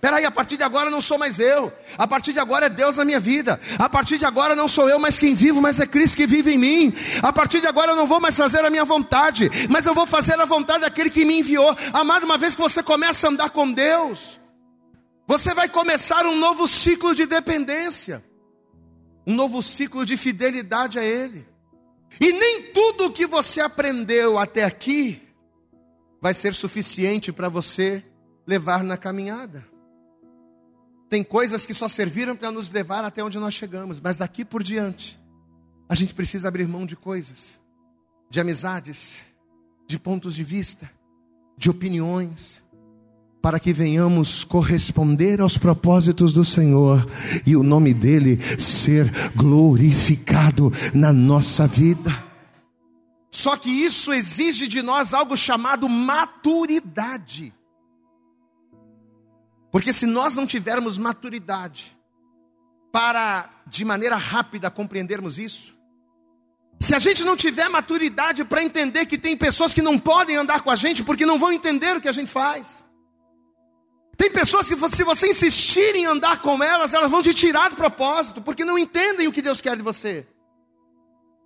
[0.00, 1.72] Peraí, a partir de agora não sou mais eu.
[1.96, 3.60] A partir de agora é Deus na minha vida.
[3.78, 6.54] A partir de agora não sou eu mais quem vivo, mas é Cristo que vive
[6.54, 6.92] em mim.
[7.22, 10.06] A partir de agora eu não vou mais fazer a minha vontade, mas eu vou
[10.06, 11.72] fazer a vontade daquele que me enviou.
[11.92, 14.40] Amado, uma vez que você começa a andar com Deus,
[15.24, 18.24] você vai começar um novo ciclo de dependência,
[19.26, 21.46] um novo ciclo de fidelidade a Ele.
[22.20, 25.22] E nem tudo o que você aprendeu até aqui
[26.20, 28.04] vai ser suficiente para você
[28.46, 29.66] levar na caminhada.
[31.08, 34.62] Tem coisas que só serviram para nos levar até onde nós chegamos, mas daqui por
[34.62, 35.18] diante,
[35.88, 37.60] a gente precisa abrir mão de coisas,
[38.28, 39.20] de amizades,
[39.86, 40.90] de pontos de vista,
[41.56, 42.62] de opiniões,
[43.42, 47.06] para que venhamos corresponder aos propósitos do Senhor
[47.46, 52.10] e o nome dele ser glorificado na nossa vida.
[53.30, 57.54] Só que isso exige de nós algo chamado maturidade.
[59.70, 61.96] Porque se nós não tivermos maturidade
[62.92, 65.78] para de maneira rápida compreendermos isso,
[66.80, 70.62] se a gente não tiver maturidade para entender que tem pessoas que não podem andar
[70.62, 72.84] com a gente porque não vão entender o que a gente faz,
[74.20, 77.76] tem pessoas que, se você insistir em andar com elas, elas vão te tirar do
[77.76, 80.26] propósito, porque não entendem o que Deus quer de você.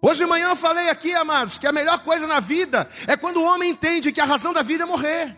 [0.03, 3.37] Hoje de manhã eu falei aqui, amados, que a melhor coisa na vida é quando
[3.37, 5.37] o homem entende que a razão da vida é morrer.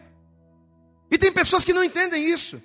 [1.11, 2.59] E tem pessoas que não entendem isso.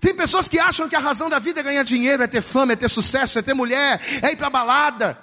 [0.00, 2.72] Tem pessoas que acham que a razão da vida é ganhar dinheiro, é ter fama,
[2.72, 5.18] é ter sucesso, é ter mulher, é ir para balada.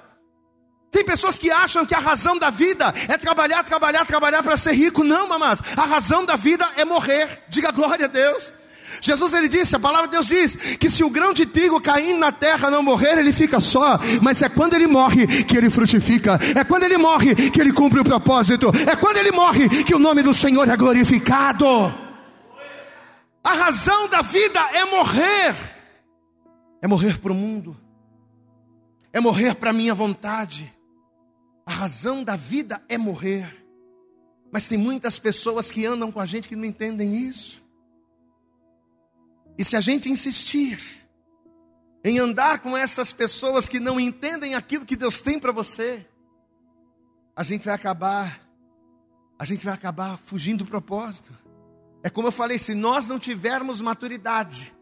[0.92, 4.74] Tem pessoas que acham que a razão da vida é trabalhar, trabalhar, trabalhar para ser
[4.74, 5.04] rico.
[5.04, 5.64] Não, amados.
[5.76, 7.42] A razão da vida é morrer.
[7.50, 8.54] Diga glória a Deus.
[9.02, 12.20] Jesus ele disse, a palavra de Deus diz que se o grão de trigo caindo
[12.20, 16.40] na terra não morrer, ele fica só, mas é quando ele morre que ele frutifica,
[16.56, 20.00] é quando ele morre que ele cumpre o propósito, é quando ele morre que o
[20.00, 21.66] nome do Senhor é glorificado.
[23.44, 25.56] A razão da vida é morrer,
[26.82, 27.78] é morrer para o mundo,
[29.12, 30.74] é morrer para a minha vontade.
[31.66, 33.64] A razão da vida é morrer.
[34.52, 37.63] Mas tem muitas pessoas que andam com a gente que não entendem isso.
[39.58, 40.80] E se a gente insistir
[42.04, 46.06] em andar com essas pessoas que não entendem aquilo que Deus tem para você,
[47.36, 48.42] a gente vai acabar,
[49.40, 51.34] a gente vai acabar fugindo do propósito.
[52.04, 54.74] É como eu falei, se nós não tivermos maturidade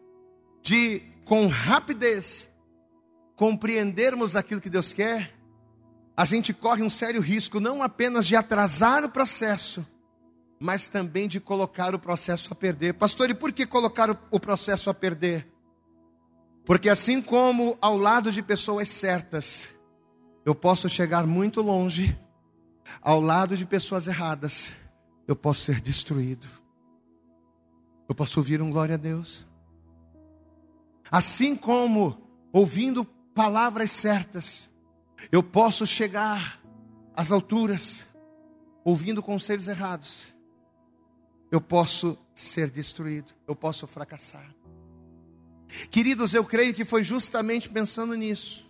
[0.62, 2.50] de com rapidez
[3.36, 5.34] compreendermos aquilo que Deus quer,
[6.16, 9.86] a gente corre um sério risco não apenas de atrasar o processo,
[10.62, 12.94] mas também de colocar o processo a perder.
[12.94, 15.52] Pastor, e por que colocar o processo a perder?
[16.64, 19.68] Porque assim como ao lado de pessoas certas,
[20.46, 22.16] eu posso chegar muito longe,
[23.00, 24.72] ao lado de pessoas erradas,
[25.26, 26.46] eu posso ser destruído.
[28.08, 29.44] Eu posso ouvir um glória a Deus.
[31.10, 32.22] Assim como
[32.52, 34.70] ouvindo palavras certas,
[35.32, 36.60] eu posso chegar
[37.16, 38.06] às alturas,
[38.84, 40.31] ouvindo conselhos errados
[41.52, 44.54] eu posso ser destruído, eu posso fracassar.
[45.90, 48.66] Queridos, eu creio que foi justamente pensando nisso,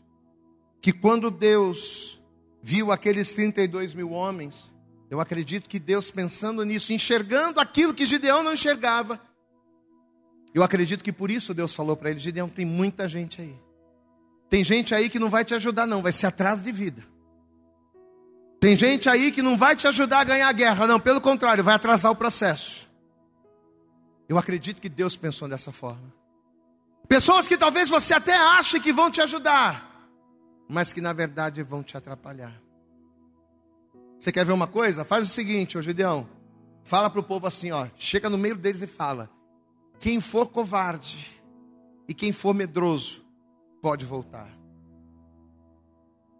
[0.80, 2.20] que quando Deus
[2.60, 4.74] viu aqueles 32 mil homens,
[5.08, 9.20] eu acredito que Deus pensando nisso, enxergando aquilo que Gideão não enxergava,
[10.52, 13.56] eu acredito que por isso Deus falou para ele: Gideão, tem muita gente aí.
[14.50, 17.06] Tem gente aí que não vai te ajudar, não, vai ser atraso de vida.
[18.62, 21.64] Tem gente aí que não vai te ajudar a ganhar a guerra, não, pelo contrário,
[21.64, 22.88] vai atrasar o processo.
[24.28, 26.14] Eu acredito que Deus pensou dessa forma.
[27.08, 30.08] Pessoas que talvez você até ache que vão te ajudar,
[30.68, 32.54] mas que na verdade vão te atrapalhar.
[34.16, 35.04] Você quer ver uma coisa?
[35.04, 36.28] Faz o seguinte, ô Gideão.
[36.84, 37.88] Fala para o povo assim, ó.
[37.96, 39.28] Chega no meio deles e fala:
[39.98, 41.32] Quem for covarde
[42.06, 43.24] e quem for medroso,
[43.82, 44.48] pode voltar.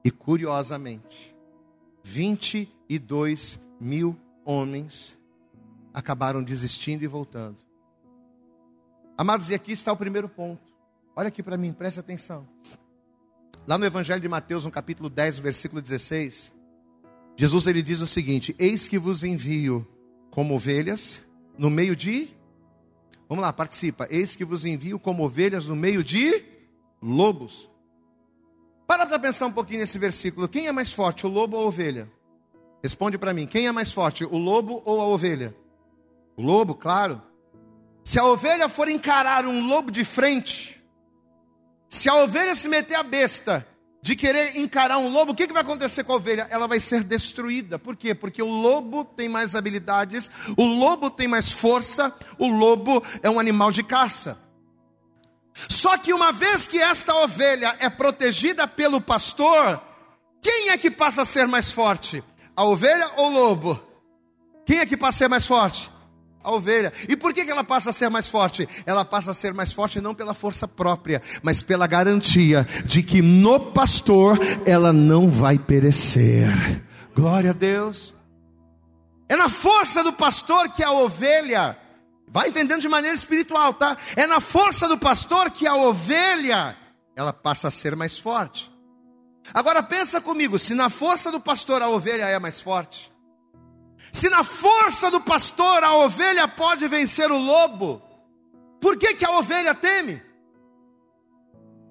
[0.05, 1.32] E curiosamente,
[2.03, 5.17] 22 mil homens
[5.93, 7.59] acabaram desistindo e voltando.
[9.17, 10.73] Amados, e aqui está o primeiro ponto.
[11.15, 12.49] Olha aqui para mim, preste atenção.
[13.67, 16.53] Lá no Evangelho de Mateus, no capítulo 10, versículo 16,
[17.37, 19.87] Jesus ele diz o seguinte: Eis que vos envio
[20.31, 21.23] como ovelhas
[21.57, 22.29] no meio de.
[23.29, 24.07] Vamos lá, participa.
[24.11, 26.43] Eis que vos envio como ovelhas no meio de
[27.01, 27.71] lobos.
[28.93, 30.47] Para para pensar um pouquinho nesse versículo.
[30.47, 32.07] Quem é mais forte, o lobo ou a ovelha?
[32.83, 33.47] Responde para mim.
[33.47, 35.57] Quem é mais forte, o lobo ou a ovelha?
[36.37, 37.23] O lobo, claro.
[38.05, 40.79] Se a ovelha for encarar um lobo de frente,
[41.89, 43.67] se a ovelha se meter a besta
[44.03, 46.47] de querer encarar um lobo, o que, que vai acontecer com a ovelha?
[46.51, 47.79] Ela vai ser destruída.
[47.79, 48.15] Por quê?
[48.15, 53.41] Porque o lobo tem mais habilidades, o lobo tem mais força, o lobo é um
[53.41, 54.39] animal de caça.
[55.69, 59.81] Só que uma vez que esta ovelha é protegida pelo pastor,
[60.41, 62.23] quem é que passa a ser mais forte?
[62.57, 63.83] A ovelha ou o lobo?
[64.67, 65.91] Quem é que passa a ser mais forte?
[66.45, 66.93] a ovelha.
[67.09, 68.69] E por que, ela passa a ser mais forte?
[68.85, 73.23] Ela passa a ser mais forte não pela força própria, mas pela garantia de que
[73.23, 76.83] no pastor ela não vai perecer.
[77.15, 78.15] Glória a Deus.
[79.29, 81.79] É na força do pastor que a ovelha,
[82.33, 83.97] vai entendendo de maneira espiritual, tá?
[84.17, 86.75] É na força do pastor que a ovelha,
[87.15, 88.73] ela passa a ser mais forte.
[89.53, 93.13] Agora pensa comigo, se na força do pastor a ovelha é mais forte,
[94.11, 98.03] se na força do pastor a ovelha pode vencer o lobo,
[98.81, 100.23] por que, que a ovelha teme?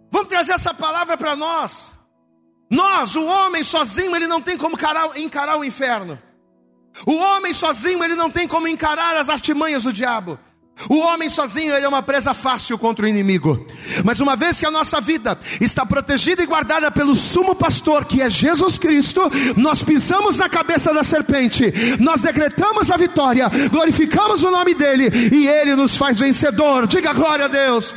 [0.10, 1.93] Vamos trazer essa palavra para nós.
[2.67, 4.75] Nós, o homem sozinho, ele não tem como
[5.15, 6.19] encarar, o inferno.
[7.06, 10.38] O homem sozinho, ele não tem como encarar as artimanhas do diabo.
[10.89, 13.65] O homem sozinho ele é uma presa fácil contra o inimigo.
[14.04, 18.21] Mas uma vez que a nossa vida está protegida e guardada pelo sumo pastor, que
[18.21, 19.21] é Jesus Cristo,
[19.56, 25.47] nós pisamos na cabeça da serpente, nós decretamos a vitória, glorificamos o nome dele e
[25.47, 26.88] ele nos faz vencedor.
[26.88, 27.93] Diga glória a Deus.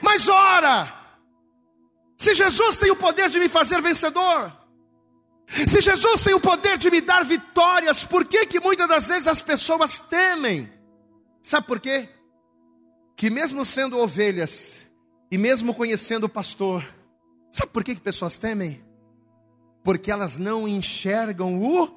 [0.00, 0.92] Mas ora,
[2.16, 4.50] se Jesus tem o poder de me fazer vencedor,
[5.46, 9.28] se Jesus tem o poder de me dar vitórias, por que que muitas das vezes
[9.28, 10.70] as pessoas temem?
[11.42, 12.08] Sabe por quê?
[13.16, 14.78] Que mesmo sendo ovelhas
[15.30, 16.84] e mesmo conhecendo o pastor,
[17.50, 18.84] sabe por que, que pessoas temem?
[19.84, 21.96] Porque elas não enxergam o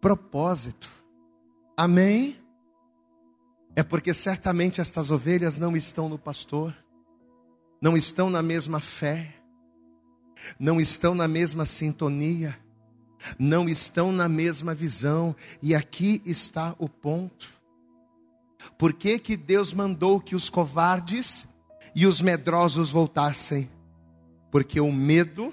[0.00, 0.90] propósito.
[1.76, 2.36] Amém?
[3.76, 6.76] É porque certamente estas ovelhas não estão no pastor,
[7.80, 9.37] não estão na mesma fé,
[10.58, 12.56] não estão na mesma sintonia,
[13.38, 17.48] não estão na mesma visão, e aqui está o ponto.
[18.76, 21.48] Por que, que Deus mandou que os covardes
[21.94, 23.68] e os medrosos voltassem?
[24.50, 25.52] Porque o medo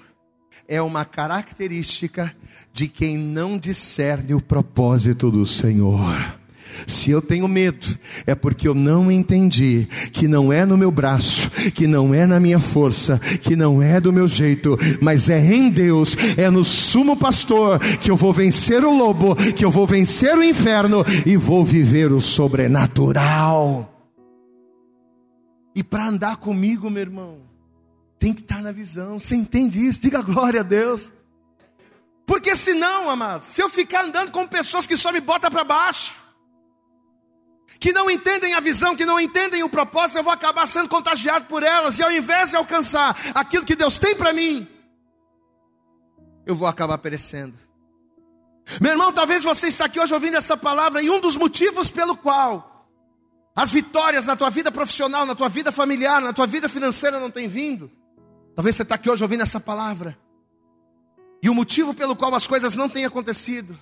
[0.68, 2.34] é uma característica
[2.72, 6.45] de quem não discerne o propósito do Senhor.
[6.86, 11.50] Se eu tenho medo, é porque eu não entendi que não é no meu braço,
[11.72, 15.70] que não é na minha força, que não é do meu jeito, mas é em
[15.70, 20.36] Deus, é no sumo pastor que eu vou vencer o lobo, que eu vou vencer
[20.36, 23.92] o inferno e vou viver o sobrenatural.
[25.74, 27.38] E para andar comigo, meu irmão,
[28.18, 29.18] tem que estar tá na visão.
[29.18, 30.00] Você entende isso?
[30.00, 31.12] Diga glória a Deus.
[32.24, 36.14] Porque senão, amados, se eu ficar andando com pessoas que só me botam para baixo,
[37.78, 41.46] que não entendem a visão, que não entendem o propósito, eu vou acabar sendo contagiado
[41.46, 44.66] por elas, e ao invés de alcançar aquilo que Deus tem para mim,
[46.46, 47.54] eu vou acabar perecendo.
[48.80, 52.16] Meu irmão, talvez você está aqui hoje ouvindo essa palavra, e um dos motivos pelo
[52.16, 52.88] qual
[53.54, 57.30] as vitórias na tua vida profissional, na tua vida familiar, na tua vida financeira não
[57.30, 57.90] têm vindo,
[58.54, 60.16] talvez você está aqui hoje ouvindo essa palavra,
[61.42, 63.78] e o motivo pelo qual as coisas não têm acontecido,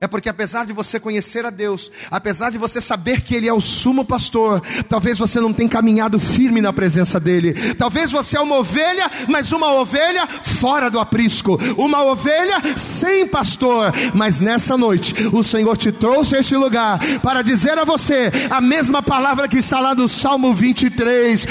[0.00, 3.52] é porque apesar de você conhecer a Deus, apesar de você saber que Ele é
[3.52, 7.52] o sumo pastor, talvez você não tenha caminhado firme na presença dEle.
[7.74, 13.92] Talvez você é uma ovelha, mas uma ovelha fora do aprisco, uma ovelha sem pastor.
[14.14, 18.60] Mas nessa noite, o Senhor te trouxe a este lugar para dizer a você a
[18.60, 21.44] mesma palavra que está lá no Salmo 23: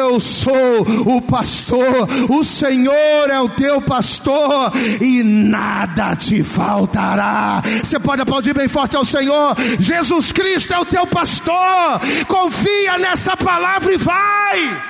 [0.00, 8.00] Eu sou o pastor, o Senhor é o teu pastor, e nada te faltará Você
[8.00, 9.54] pode aplaudir bem forte ao Senhor.
[9.78, 12.00] Jesus Cristo é o teu pastor.
[12.26, 14.82] Confia nessa palavra e vai.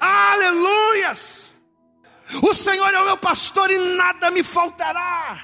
[0.00, 1.48] Aleluias!
[2.42, 5.42] O Senhor é o meu pastor e nada me faltará.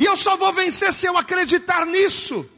[0.00, 2.48] E eu só vou vencer se eu acreditar nisso.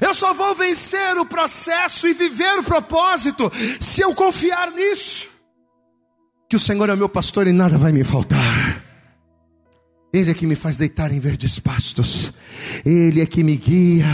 [0.00, 3.50] Eu só vou vencer o processo e viver o propósito
[3.80, 5.28] se eu confiar nisso.
[6.48, 8.53] Que o Senhor é o meu pastor e nada vai me faltar.
[10.14, 12.32] Ele é que me faz deitar em verdes pastos.
[12.86, 14.06] Ele é que me guia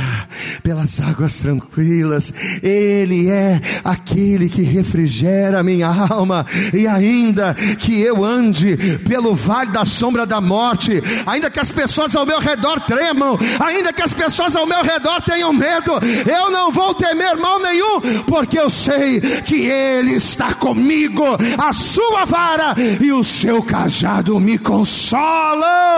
[0.62, 2.32] pelas águas tranquilas.
[2.62, 6.46] Ele é aquele que refrigera minha alma.
[6.72, 12.16] E ainda que eu ande pelo vale da sombra da morte, ainda que as pessoas
[12.16, 15.92] ao meu redor tremam, ainda que as pessoas ao meu redor tenham medo,
[16.26, 21.24] eu não vou temer mal nenhum, porque eu sei que Ele está comigo.
[21.58, 25.89] A sua vara e o seu cajado me consolam.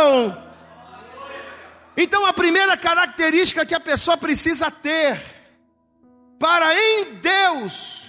[1.96, 5.20] Então a primeira característica que a pessoa precisa ter
[6.38, 8.02] para em Deus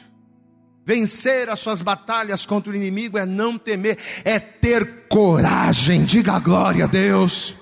[0.85, 6.03] vencer as suas batalhas contra o inimigo é não temer, é ter coragem.
[6.03, 7.55] Diga glória a Deus.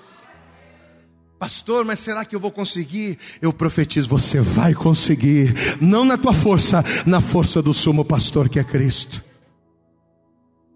[1.38, 3.18] Pastor, mas será que eu vou conseguir?
[3.40, 8.60] Eu profetizo, você vai conseguir, não na tua força, na força do sumo pastor que
[8.60, 9.31] é Cristo.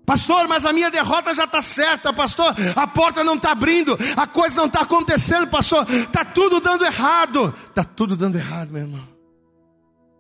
[0.07, 2.55] Pastor, mas a minha derrota já está certa, pastor.
[2.77, 5.85] A porta não está abrindo, a coisa não está acontecendo, pastor.
[5.91, 7.53] Está tudo dando errado.
[7.69, 9.17] Está tudo dando errado, meu irmão.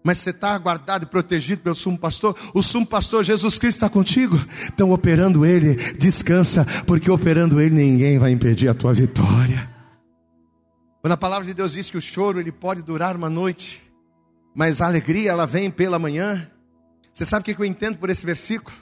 [0.04, 2.36] Mas você está guardado e protegido pelo sumo pastor.
[2.52, 4.38] O sumo pastor Jesus Cristo está contigo.
[4.72, 9.68] Então, operando Ele, descansa, porque operando Ele, ninguém vai impedir a tua vitória.
[11.00, 13.80] Quando a palavra de Deus diz que o choro ele pode durar uma noite,
[14.54, 16.50] mas a alegria ela vem pela manhã.
[17.14, 18.76] Você sabe o que eu entendo por esse versículo?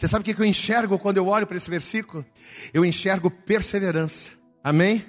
[0.00, 2.24] Você sabe o que eu enxergo quando eu olho para esse versículo?
[2.72, 4.30] Eu enxergo perseverança.
[4.64, 5.04] Amém?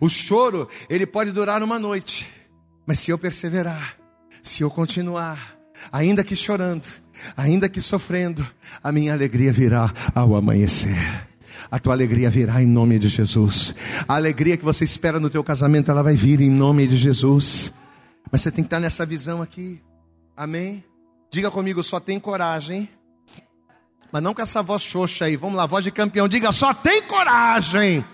[0.00, 2.24] O choro, ele pode durar uma noite,
[2.86, 3.96] mas se eu perseverar,
[4.40, 5.58] se eu continuar,
[5.90, 6.86] ainda que chorando,
[7.36, 8.46] ainda que sofrendo,
[8.80, 10.96] a minha alegria virá ao amanhecer.
[11.68, 13.74] A tua alegria virá em nome de Jesus.
[14.06, 17.72] A alegria que você espera no teu casamento, ela vai vir em nome de Jesus.
[18.30, 19.82] Mas você tem que estar nessa visão aqui.
[20.36, 20.84] Amém?
[21.28, 22.88] Diga comigo, só tem coragem
[24.10, 25.36] mas não com essa voz xoxa aí.
[25.36, 26.28] Vamos lá, voz de campeão.
[26.28, 28.04] Diga, só tem coragem.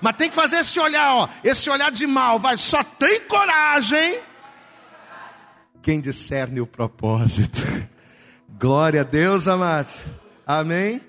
[0.00, 1.28] Mas tem que fazer esse olhar, ó.
[1.42, 2.56] Esse olhar de mal, vai.
[2.56, 4.20] Só tem coragem.
[5.82, 7.62] Quem discerne o propósito.
[8.58, 9.98] Glória a Deus, amados.
[10.46, 11.00] Amém?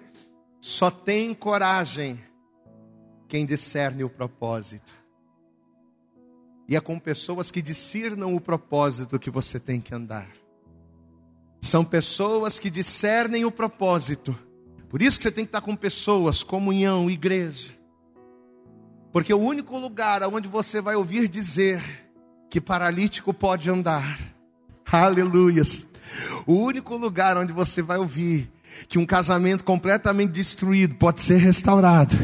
[0.59, 2.19] Só tem coragem
[3.27, 4.93] quem discerne o propósito.
[6.67, 10.27] E é com pessoas que discernam o propósito que você tem que andar.
[11.65, 14.37] São pessoas que discernem o propósito.
[14.87, 17.73] Por isso que você tem que estar com pessoas, comunhão, igreja.
[19.11, 21.81] Porque o único lugar onde você vai ouvir dizer
[22.51, 24.19] que paralítico pode andar.
[24.85, 25.87] Aleluias.
[26.45, 28.47] O único lugar onde você vai ouvir
[28.87, 32.15] que um casamento completamente destruído pode ser restaurado.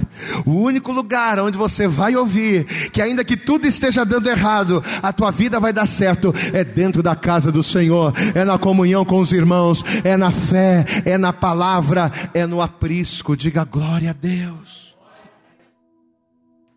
[0.45, 5.11] O único lugar onde você vai ouvir que ainda que tudo esteja dando errado, a
[5.13, 9.19] tua vida vai dar certo é dentro da casa do Senhor, é na comunhão com
[9.19, 13.35] os irmãos, é na fé, é na palavra, é no aprisco.
[13.35, 14.95] Diga glória a Deus.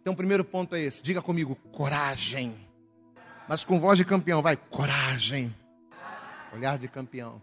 [0.01, 1.03] Então, o primeiro ponto é esse.
[1.03, 2.55] Diga comigo, coragem.
[3.49, 5.55] Mas com voz de campeão, vai, coragem.
[6.53, 7.41] Olhar de campeão.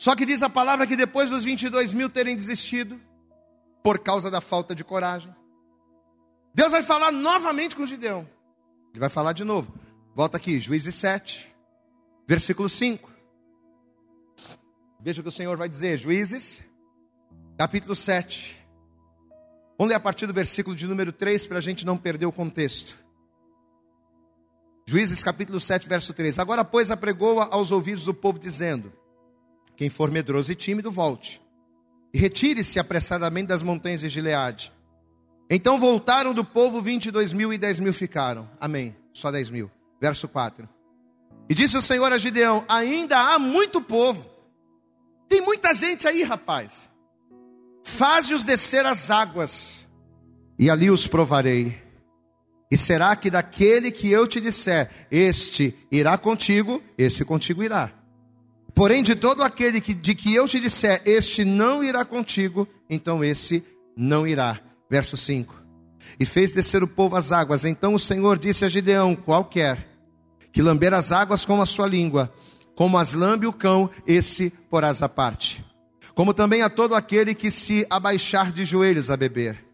[0.00, 2.98] Só que diz a palavra que depois dos 22 mil terem desistido,
[3.84, 5.30] por causa da falta de coragem,
[6.54, 8.26] Deus vai falar novamente com Gideão.
[8.92, 9.70] Ele vai falar de novo.
[10.14, 11.54] Volta aqui, Juízes 7,
[12.26, 13.10] versículo 5.
[14.98, 16.62] Veja o que o Senhor vai dizer, Juízes,
[17.58, 18.56] capítulo 7.
[19.76, 22.32] Vamos ler a partir do versículo de número 3 para a gente não perder o
[22.32, 22.96] contexto.
[24.86, 26.38] Juízes capítulo 7, verso 3.
[26.38, 28.90] Agora, pois, apregou aos ouvidos do povo, dizendo:
[29.80, 31.40] quem for medroso e tímido, volte.
[32.12, 34.70] E retire-se apressadamente das montanhas de Gileade.
[35.50, 38.46] Então voltaram do povo 22 mil e 10 mil ficaram.
[38.60, 38.94] Amém.
[39.10, 39.70] Só 10 mil.
[39.98, 40.68] Verso 4.
[41.48, 44.28] E disse o Senhor a Gideão: Ainda há muito povo.
[45.26, 46.90] Tem muita gente aí, rapaz.
[47.82, 49.76] Faze-os descer as águas,
[50.58, 51.74] e ali os provarei.
[52.70, 57.98] E será que daquele que eu te disser, este irá contigo, esse contigo irá.
[58.74, 63.22] Porém, de todo aquele que, de que eu te disser, este não irá contigo, então
[63.24, 63.64] esse
[63.96, 64.60] não irá.
[64.88, 65.54] Verso 5.
[66.18, 67.64] E fez descer o povo as águas.
[67.64, 69.88] Então o Senhor disse a Gideão: Qualquer
[70.52, 72.32] que lamber as águas com a sua língua,
[72.74, 75.64] como as lambe o cão, esse porás à parte.
[76.14, 79.64] Como também a todo aquele que se abaixar de joelhos a beber.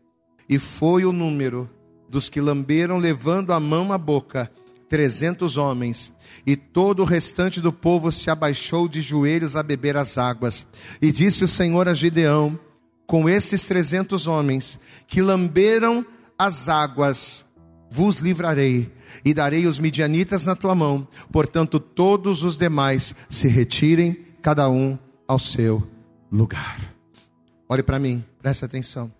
[0.48, 1.68] E foi o número
[2.08, 4.50] dos que lamberam, levando a mão à boca,
[4.88, 6.12] trezentos homens.
[6.46, 10.66] E todo o restante do povo se abaixou de joelhos a beber as águas.
[11.00, 12.58] E disse o Senhor a Gideão:
[13.06, 16.04] Com esses trezentos homens que lamberam
[16.38, 17.44] as águas,
[17.90, 18.92] vos livrarei
[19.24, 21.06] e darei os midianitas na tua mão.
[21.32, 25.88] Portanto, todos os demais se retirem, cada um ao seu
[26.30, 26.94] lugar.
[27.68, 29.12] Olhe para mim, preste atenção.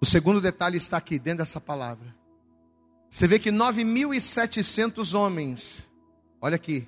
[0.00, 2.19] O segundo detalhe está aqui, dentro dessa palavra.
[3.10, 5.82] Você vê que 9.700 homens,
[6.40, 6.86] olha aqui,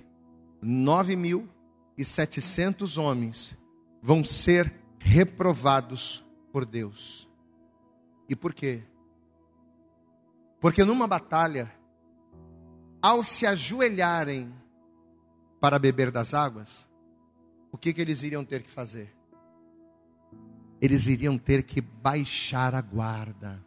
[0.62, 3.59] 9.700 homens
[4.01, 7.29] vão ser reprovados por Deus.
[8.29, 8.85] E por quê?
[10.61, 11.75] Porque numa batalha,
[13.03, 14.55] ao se ajoelharem
[15.61, 16.89] para beber das águas,
[17.73, 19.12] o que, que eles iriam ter que fazer?
[20.83, 23.64] eles iriam ter que baixar a guarda.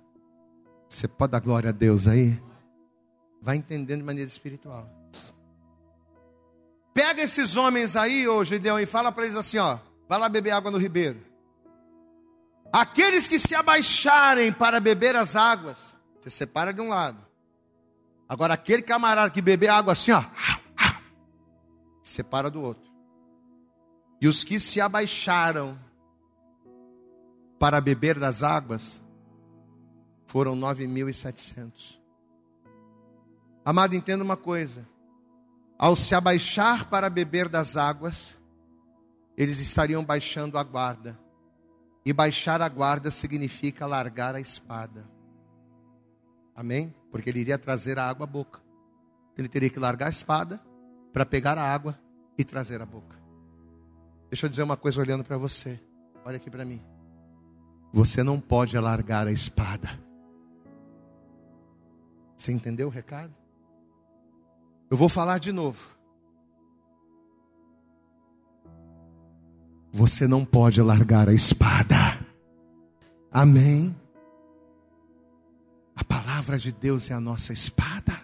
[0.90, 2.38] Você pode dar glória a Deus aí?
[3.46, 4.90] Vai entendendo de maneira espiritual.
[6.96, 9.78] Pega esses homens aí, ô Gideão, e fala para eles assim: ó,
[10.10, 11.24] vai lá beber água no ribeiro.
[12.74, 17.24] Aqueles que se abaixarem para beber as águas, você separa de um lado.
[18.28, 20.26] Agora, aquele camarada que beber água assim, ó,
[22.02, 22.92] separa do outro.
[24.20, 25.80] E os que se abaixaram
[27.60, 29.04] para beber das águas
[30.26, 32.04] foram 9.700.
[33.66, 34.88] Amado, entenda uma coisa:
[35.78, 38.38] ao se abaixar para beber das águas,
[39.36, 41.20] eles estariam baixando a guarda,
[42.06, 45.10] e baixar a guarda significa largar a espada.
[46.56, 46.94] Amém?
[47.12, 48.62] Porque ele iria trazer a água à boca.
[49.38, 50.62] Ele teria que largar a espada
[51.12, 52.00] para pegar a água
[52.38, 53.20] e trazer a boca.
[54.30, 55.80] Deixa eu dizer uma coisa olhando para você.
[56.24, 56.82] Olha aqui para mim.
[57.92, 60.00] Você não pode alargar a espada.
[62.38, 63.45] Você entendeu o recado?
[64.96, 65.86] Eu vou falar de novo.
[69.92, 72.18] Você não pode largar a espada.
[73.30, 73.94] Amém.
[75.98, 78.22] A palavra de Deus é a nossa espada.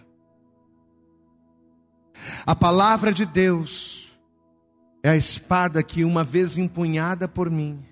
[2.45, 4.09] A palavra de Deus
[5.03, 7.83] é a espada que, uma vez empunhada por mim,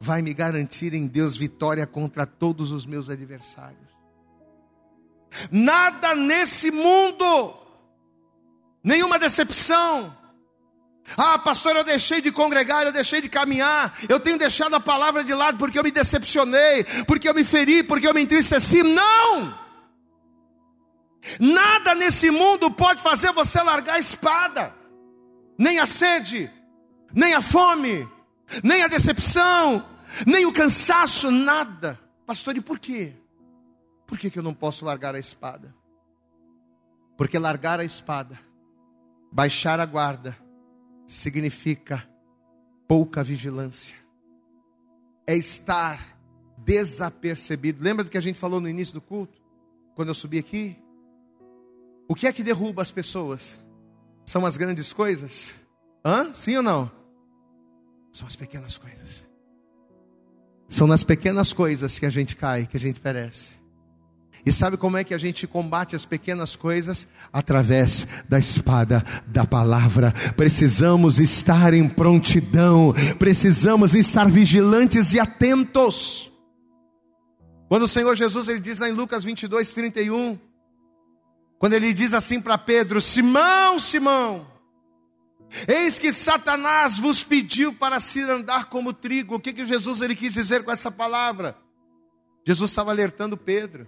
[0.00, 3.99] vai me garantir em Deus vitória contra todos os meus adversários.
[5.50, 7.54] Nada nesse mundo,
[8.82, 10.16] nenhuma decepção.
[11.16, 15.24] Ah, pastor, eu deixei de congregar, eu deixei de caminhar, eu tenho deixado a palavra
[15.24, 18.82] de lado porque eu me decepcionei, porque eu me feri, porque eu me entristeci.
[18.82, 19.58] Não!
[21.38, 24.74] Nada nesse mundo pode fazer você largar a espada,
[25.58, 26.50] nem a sede,
[27.12, 28.08] nem a fome,
[28.62, 29.84] nem a decepção,
[30.26, 31.98] nem o cansaço, nada.
[32.26, 33.14] Pastor, e por quê?
[34.10, 35.72] Por que, que eu não posso largar a espada?
[37.16, 38.36] Porque largar a espada,
[39.30, 40.36] baixar a guarda,
[41.06, 42.10] significa
[42.88, 43.94] pouca vigilância,
[45.28, 46.18] é estar
[46.58, 47.84] desapercebido.
[47.84, 49.40] Lembra do que a gente falou no início do culto?
[49.94, 50.76] Quando eu subi aqui?
[52.08, 53.60] O que é que derruba as pessoas?
[54.26, 55.54] São as grandes coisas?
[56.04, 56.34] Hã?
[56.34, 56.90] Sim ou não?
[58.10, 59.30] São as pequenas coisas.
[60.68, 63.60] São nas pequenas coisas que a gente cai, que a gente perece.
[64.44, 67.06] E sabe como é que a gente combate as pequenas coisas?
[67.32, 70.12] Através da espada da palavra.
[70.36, 76.32] Precisamos estar em prontidão, precisamos estar vigilantes e atentos.
[77.68, 80.38] Quando o Senhor Jesus ele diz lá em Lucas 22, 31,
[81.58, 84.46] quando ele diz assim para Pedro: Simão, Simão,
[85.66, 89.34] Eis que Satanás vos pediu para se andar como trigo.
[89.34, 91.56] O que, que Jesus ele quis dizer com essa palavra?
[92.46, 93.86] Jesus estava alertando Pedro.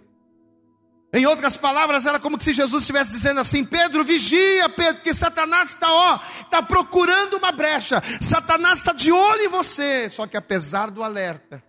[1.15, 5.71] Em outras palavras, era como se Jesus estivesse dizendo assim: Pedro, vigia, Pedro, porque Satanás
[5.71, 8.03] está, ó, está procurando uma brecha.
[8.21, 10.09] Satanás está de olho em você.
[10.09, 11.63] Só que apesar do alerta,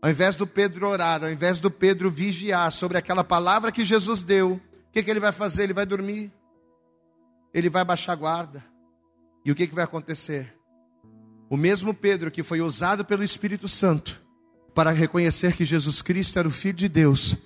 [0.00, 4.22] ao invés do Pedro orar, ao invés do Pedro vigiar sobre aquela palavra que Jesus
[4.22, 5.64] deu, o que, que ele vai fazer?
[5.64, 6.32] Ele vai dormir,
[7.52, 8.64] ele vai baixar a guarda.
[9.44, 10.56] E o que, que vai acontecer?
[11.50, 14.22] O mesmo Pedro que foi usado pelo Espírito Santo
[14.74, 17.36] para reconhecer que Jesus Cristo era o Filho de Deus,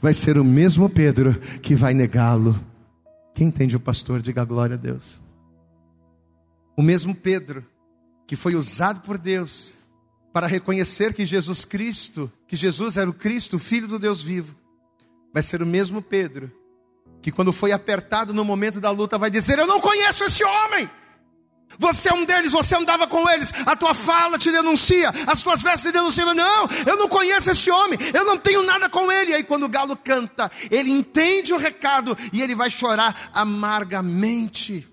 [0.00, 2.58] vai ser o mesmo Pedro que vai negá-lo.
[3.34, 5.20] Quem entende o pastor, diga glória a Deus.
[6.76, 7.64] O mesmo Pedro
[8.26, 9.74] que foi usado por Deus
[10.32, 14.54] para reconhecer que Jesus Cristo, que Jesus era o Cristo, o Filho do Deus vivo,
[15.32, 16.52] vai ser o mesmo Pedro
[17.22, 20.88] que quando foi apertado no momento da luta vai dizer: Eu não conheço esse homem.
[21.78, 25.62] Você é um deles, você andava com eles, a tua fala te denuncia, as tuas
[25.62, 26.32] vestes te denunciam.
[26.32, 29.32] Não, eu não conheço esse homem, eu não tenho nada com ele.
[29.32, 34.86] E aí, quando o galo canta, ele entende o recado e ele vai chorar amargamente.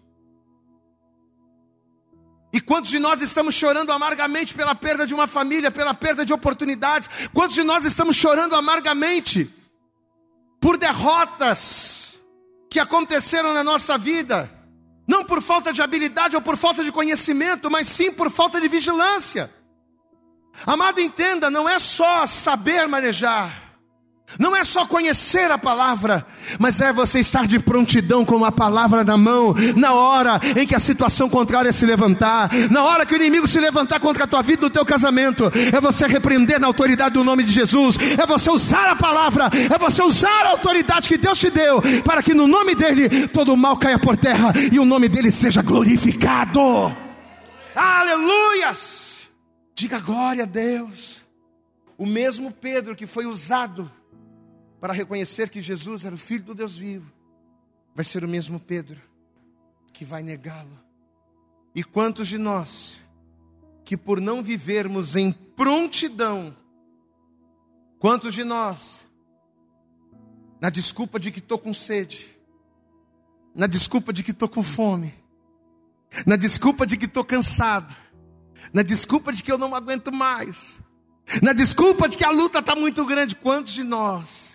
[2.52, 6.34] E quantos de nós estamos chorando amargamente pela perda de uma família, pela perda de
[6.34, 7.10] oportunidades?
[7.34, 9.50] Quantos de nós estamos chorando amargamente
[10.62, 12.14] por derrotas
[12.70, 14.53] que aconteceram na nossa vida?
[15.08, 18.68] Não por falta de habilidade ou por falta de conhecimento, mas sim por falta de
[18.68, 19.54] vigilância.
[20.66, 23.63] Amado, entenda, não é só saber manejar,
[24.40, 26.26] não é só conhecer a palavra,
[26.58, 30.76] mas é você estar de prontidão com a palavra na mão, na hora em que
[30.76, 34.42] a situação contrária se levantar, na hora que o inimigo se levantar contra a tua
[34.42, 38.50] vida, do teu casamento, é você repreender na autoridade do nome de Jesus, é você
[38.50, 42.48] usar a palavra, é você usar a autoridade que Deus te deu, para que no
[42.48, 46.96] nome dele todo o mal caia por terra e o nome dele seja glorificado.
[47.76, 49.28] Aleluias!
[49.76, 51.24] Diga glória a Deus.
[51.98, 53.92] O mesmo Pedro que foi usado
[54.84, 57.10] para reconhecer que Jesus era o Filho do Deus vivo,
[57.96, 59.02] vai ser o mesmo Pedro
[59.94, 60.78] que vai negá-lo.
[61.74, 62.98] E quantos de nós
[63.86, 66.54] que por não vivermos em prontidão,
[67.98, 69.08] quantos de nós,
[70.60, 72.38] na desculpa de que estou com sede,
[73.56, 75.14] na desculpa de que estou com fome,
[76.26, 77.96] na desculpa de que estou cansado,
[78.74, 80.82] na desculpa de que eu não aguento mais,
[81.42, 84.52] na desculpa de que a luta está muito grande, quantos de nós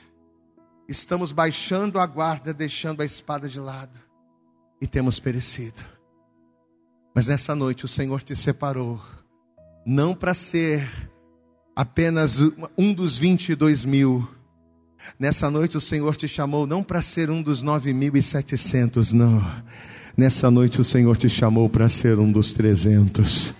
[0.88, 3.98] estamos baixando a guarda, deixando a espada de lado
[4.80, 5.82] e temos perecido.
[7.14, 9.00] Mas nessa noite o Senhor te separou,
[9.84, 10.88] não para ser
[11.76, 12.38] apenas
[12.76, 14.26] um dos 22 mil.
[15.18, 19.44] Nessa noite o Senhor te chamou não para ser um dos 9.700, não.
[20.16, 23.54] Nessa noite o Senhor te chamou para ser um dos 300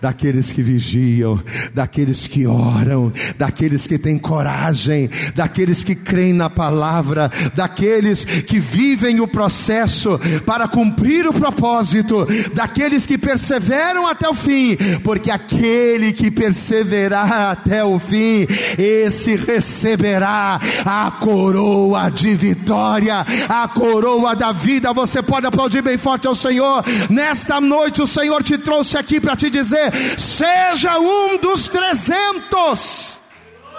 [0.00, 1.42] daqueles que vigiam,
[1.74, 9.20] daqueles que oram, daqueles que têm coragem, daqueles que creem na palavra, daqueles que vivem
[9.20, 16.30] o processo para cumprir o propósito, daqueles que perseveram até o fim, porque aquele que
[16.30, 18.46] perseverar até o fim,
[18.78, 24.92] esse receberá a coroa de vitória, a coroa da vida.
[24.92, 26.84] Você pode aplaudir bem forte ao Senhor.
[27.10, 29.75] Nesta noite, o Senhor te trouxe aqui para te dizer
[30.18, 33.18] seja um dos trezentos.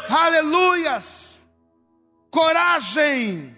[0.09, 1.39] Aleluias.
[2.29, 3.55] Coragem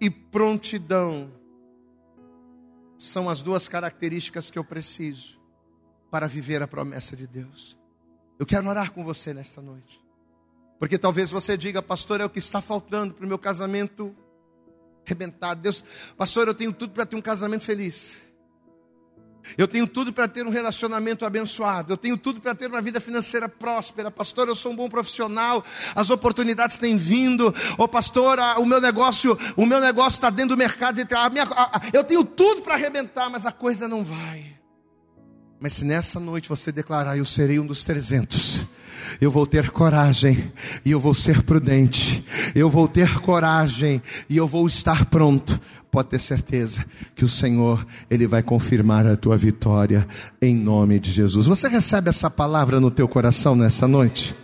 [0.00, 1.32] e prontidão
[2.98, 5.40] são as duas características que eu preciso
[6.10, 7.78] para viver a promessa de Deus.
[8.38, 10.00] Eu quero orar com você nesta noite.
[10.78, 14.14] Porque talvez você diga, pastor, é o que está faltando para o meu casamento
[15.04, 15.60] arrebentado.
[15.60, 15.84] Deus,
[16.16, 18.27] pastor, eu tenho tudo para ter um casamento feliz.
[19.56, 21.92] Eu tenho tudo para ter um relacionamento abençoado.
[21.92, 24.10] Eu tenho tudo para ter uma vida financeira próspera.
[24.10, 25.64] Pastor, eu sou um bom profissional.
[25.94, 27.48] As oportunidades têm vindo.
[27.78, 31.00] Ô oh, pastor, o meu negócio, o meu negócio está dentro do mercado.
[31.92, 34.58] eu tenho tudo para arrebentar, mas a coisa não vai.
[35.60, 38.66] Mas se nessa noite você declarar, eu serei um dos trezentos
[39.20, 40.52] eu vou ter coragem
[40.84, 42.24] e eu vou ser prudente,
[42.54, 45.58] eu vou ter coragem e eu vou estar pronto.
[45.90, 46.84] Pode ter certeza
[47.14, 50.06] que o Senhor, Ele vai confirmar a tua vitória
[50.40, 51.46] em nome de Jesus.
[51.46, 54.34] Você recebe essa palavra no teu coração nessa noite?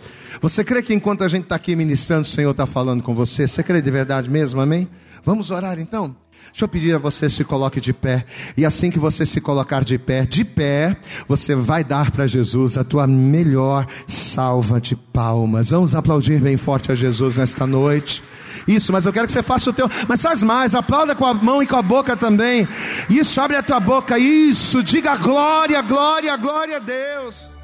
[0.41, 3.47] Você crê que enquanto a gente está aqui ministrando, o Senhor está falando com você?
[3.47, 4.59] Você crê de verdade mesmo?
[4.59, 4.87] Amém?
[5.23, 6.15] Vamos orar então?
[6.51, 8.25] Deixa eu pedir a você se coloque de pé.
[8.55, 10.95] E assim que você se colocar de pé, de pé,
[11.27, 15.69] você vai dar para Jesus a tua melhor salva de palmas.
[15.69, 18.23] Vamos aplaudir bem forte a Jesus nesta noite.
[18.67, 19.89] Isso, mas eu quero que você faça o teu.
[20.07, 22.67] Mas faz mais, aplauda com a mão e com a boca também.
[23.09, 24.17] Isso, abre a tua boca.
[24.17, 27.55] Isso, diga glória, glória, glória a Deus.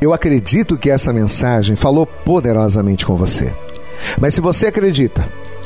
[0.00, 3.52] Eu acredito que essa mensagem falou poderosamente com você.
[4.20, 5.28] Mas se você acredita